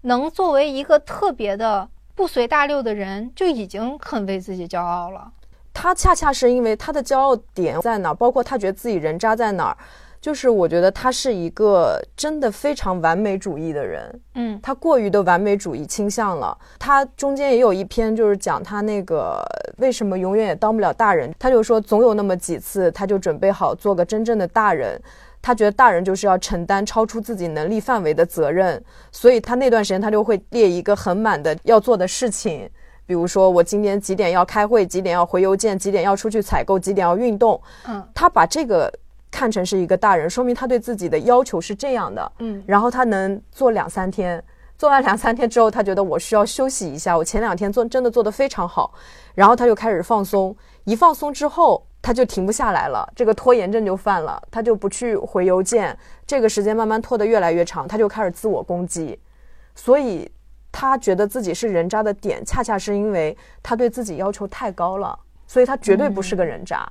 [0.00, 1.86] 能作为一个特别的。
[2.20, 5.32] 不随大流的人就已经很为自己骄傲了。
[5.72, 9.76] 他恰恰是因为他的骄傲点在哪儿，包括他觉得自己人渣在哪儿，
[10.20, 14.20] 就是我觉得他是一个真的非常完美主义的人。
[14.34, 16.54] 嗯，他过于的完美主义倾向了。
[16.78, 19.42] 他中间也有一篇就是讲他那个
[19.78, 21.34] 为什么永远也当不了大人。
[21.38, 25.00] 他就说总有那么几次，他就准备好做个真正的大人。
[25.42, 32.68] 他觉得大人就是要承担超出自己能力范围的责任，所以他那段时间他就会列一个很满的要做的事情，
[33.06, 37.58] 比如说我今天几点要开会，几点要回邮件，几点要出去采购，几点要运动。
[37.88, 38.92] 嗯，他把这个
[39.30, 42.32] 看成是一个大人，说明他对自己的要求是这样的。
[42.40, 44.42] 嗯，然后他能做两三天，
[44.76, 48.92] 做完两三天之后，他觉得我需要休息一下，我前两天做真的做得非常好，
[49.34, 51.82] 然后他就开始放松，一放松之后。
[52.02, 55.96] 他就停不下来了，这个拖延症就犯了，他就不去回邮件，
[56.26, 59.18] 这个时间慢慢拖得越来越长，他就开始自我攻击，
[59.74, 60.30] 所以
[60.72, 66.90] 他觉得自己是人渣的点，恰恰是因为他对自己要求太高了，所以他绝对不是个人渣。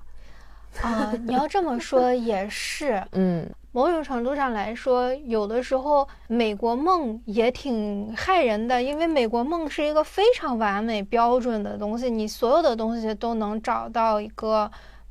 [0.84, 14.70] 啊，你要这么说也是，嗯，某种程度上来说，有的时候美国梦也挺害人的，因为美国梦是一个非常完美标准的东西，你所有的东西都能找到一个。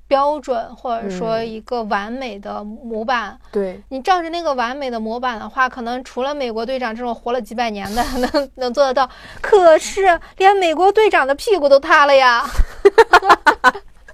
[0.09, 9.09] 标准或者说一个完美的模板，对你照着那个完美的模板的话，可能除了美国队长这种活了几百年的 能能做得到，
[9.43, 12.45] 可是连美国队长的屁股都塌了呀！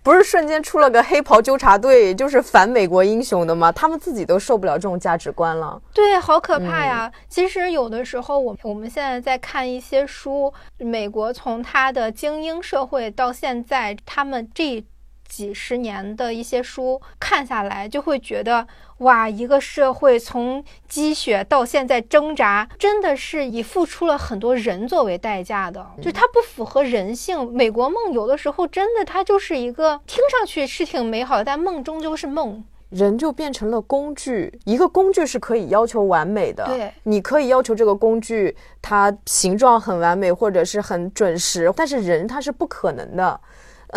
[0.02, 3.72] 不是瞬间出了个黑袍纠察队，就是反美国英雄的吗？
[3.72, 5.80] 他们自己都受不了这种价值观了。
[5.94, 7.10] 对，好可怕呀！
[7.26, 14.84] 其实有的时候，我我们现在在看一些书，美国从他的精英社会到现在，他们这。
[15.28, 18.66] 几十年的一些书看下来，就会觉得
[18.98, 27.52] 哇，一个社会从积雪到现在挣扎，真的是以付出了很多人作为代价的，就它不符合人性。
[27.52, 32.64] 美国梦有的时候真的，它就是一个听上去是挺美好的，但梦终究是梦。
[32.90, 43.40] 人就变成了工具，一个工具是可以要求完美的，对，你可以要求这个工具它形状很完美或者是很准时，但是人他是不可能的。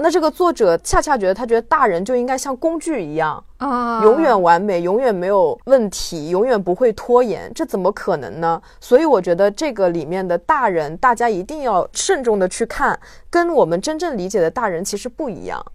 [0.01, 8.61] 那这个作者恰恰觉得，他觉得大人就应该像工具一样啊，永远完美，永远没有问题，永远不会拖延，这怎么可能呢？
[8.79, 15.65] 所以我觉得这个里面的大人，大家一定要慎重的去看，跟我们真正理解的大人其实不一样。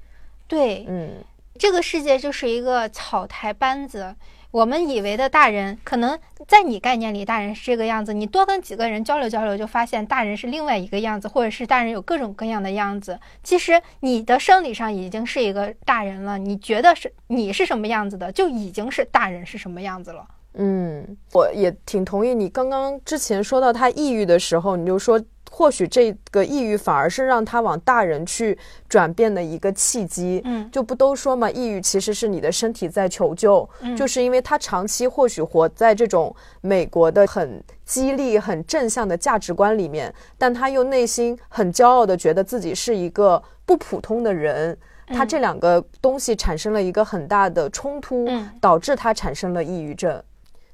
[0.47, 1.11] 对，嗯，
[1.59, 4.15] 这个世界就是一个草台班子。
[4.53, 8.13] 我们以为的大人，可能在你概念里，大人是这个样子。
[8.13, 13.19] 你多跟几个人交流交流，就发现大人是另外一个样子，或者是大人有各种各样的样子。
[13.43, 20.23] 其实你的生理上已经是一个大人了，你觉得是你是什么样子的，就已经是大人是什么样子了。
[20.55, 25.19] 嗯，我也挺同意你刚刚之前说到他抑郁的时候，你就说。
[25.55, 30.41] 或许这个抑郁反而是让他往大人去转变的一个契机。
[30.45, 33.69] 嗯，就不都说嘛，抑郁其实是你的身体在求救。
[33.81, 44.77] 嗯，就是因为他长期或许活在这种美国的很激励、很正向的价值观里面，但他又内心很骄傲的觉得自己是一个不普通的人。
[45.09, 48.27] 他这两个东西产生了一个很大的冲突，
[48.59, 50.23] 导致他产生了抑郁症。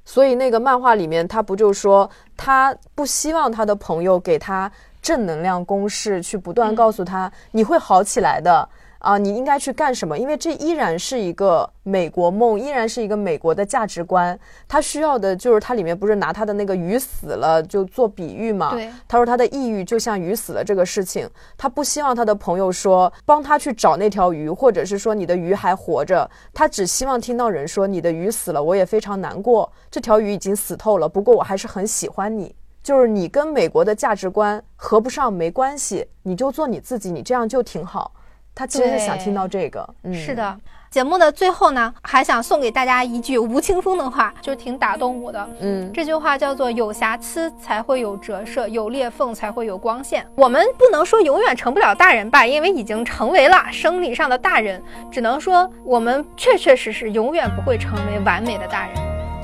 [0.09, 4.71] 所以那个漫画里面，他不就说他不希望他的朋友给他
[5.03, 8.67] 正能量公式，去不断告诉他你会好起来的，
[8.99, 10.17] 啊，你应该去干什么？
[10.17, 14.37] 因为这依然是一个美国梦，依然是一个美国的价值观。
[14.67, 18.71] 他需要的就是他里面不是拿他的那个鱼死了就做比喻嘛？
[18.71, 32.53] 对，他说他的抑郁就像鱼死了这个事情，他不希望他的朋友说帮他去找那条鱼，或者是说你的鱼还活着，他只希望听到人说你的鱼死了，我也非常难过，这条鱼已经死透了，不过我还是很喜欢你。
[32.81, 38.11] 就是你跟美国的价值观合不上没关系，你就做你自己，你这样就挺好。
[38.59, 39.89] 他其实是想听到这个。
[40.03, 40.53] 嗯，是的。
[40.91, 45.49] 节目的最后呢，还想送给大家一句吴青峰的话，就挺打动我的。
[45.61, 50.25] 嗯，这句话叫做“有瑕疵才会有折射，有裂缝才会有光线”。
[50.35, 58.95] 我们不能说永远成不了大人吧，因为已经成为了生理上的大人，只能说我们确确实实永远不会成为完美的大人。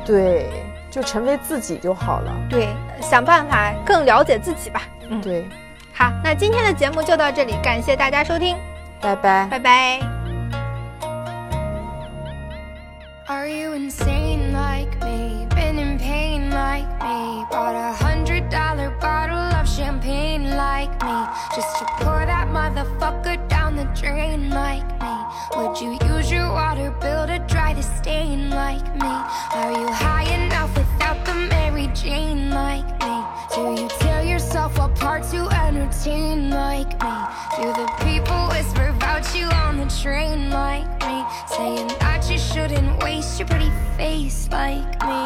[0.06, 0.50] 对。
[0.92, 2.32] 就成为自己就好了。
[2.50, 2.70] 对，
[3.02, 4.82] 想办法更了解自己吧。
[5.10, 5.46] 嗯，对。
[5.94, 8.56] 好，那今天的节目就到这里，感谢大家收听，
[9.01, 10.01] 拜拜，拜拜。
[25.57, 29.15] Would you use your water bill to dry the stain like me?
[29.55, 33.25] Are you high enough without the Mary Jane like me?
[33.55, 37.15] Do you tear yourself apart to entertain like me?
[37.57, 37.87] Do the
[40.06, 41.18] train like me?
[41.48, 45.24] Saying that you shouldn't waste your pretty face like me.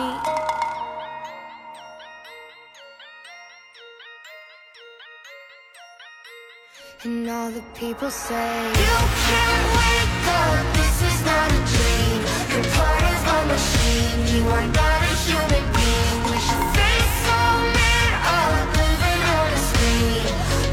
[7.03, 8.51] And all the people say
[8.85, 12.19] You can't wake up, this is not a dream
[12.51, 17.39] You're part of a machine, you are not a human being We should face so
[17.75, 20.23] man up, living on a screen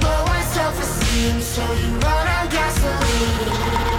[0.03, 3.95] Low on self-esteem, so you run on gasoline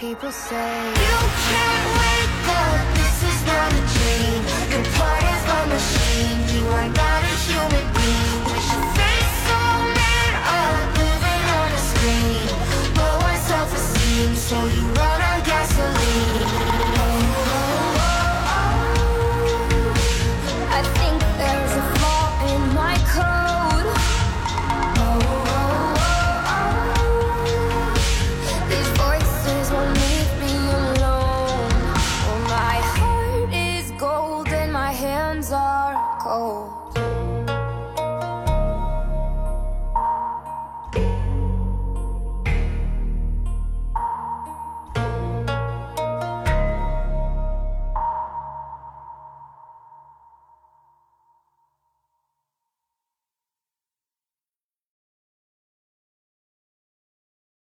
[0.00, 0.72] people say.
[0.96, 4.40] You can't wake up, this is not a dream.
[4.72, 8.40] You're part of a machine, you are not a human being.
[8.48, 9.60] We should face so
[9.98, 12.48] man up, living on a screen.
[12.96, 15.19] Low on self-esteem, so you run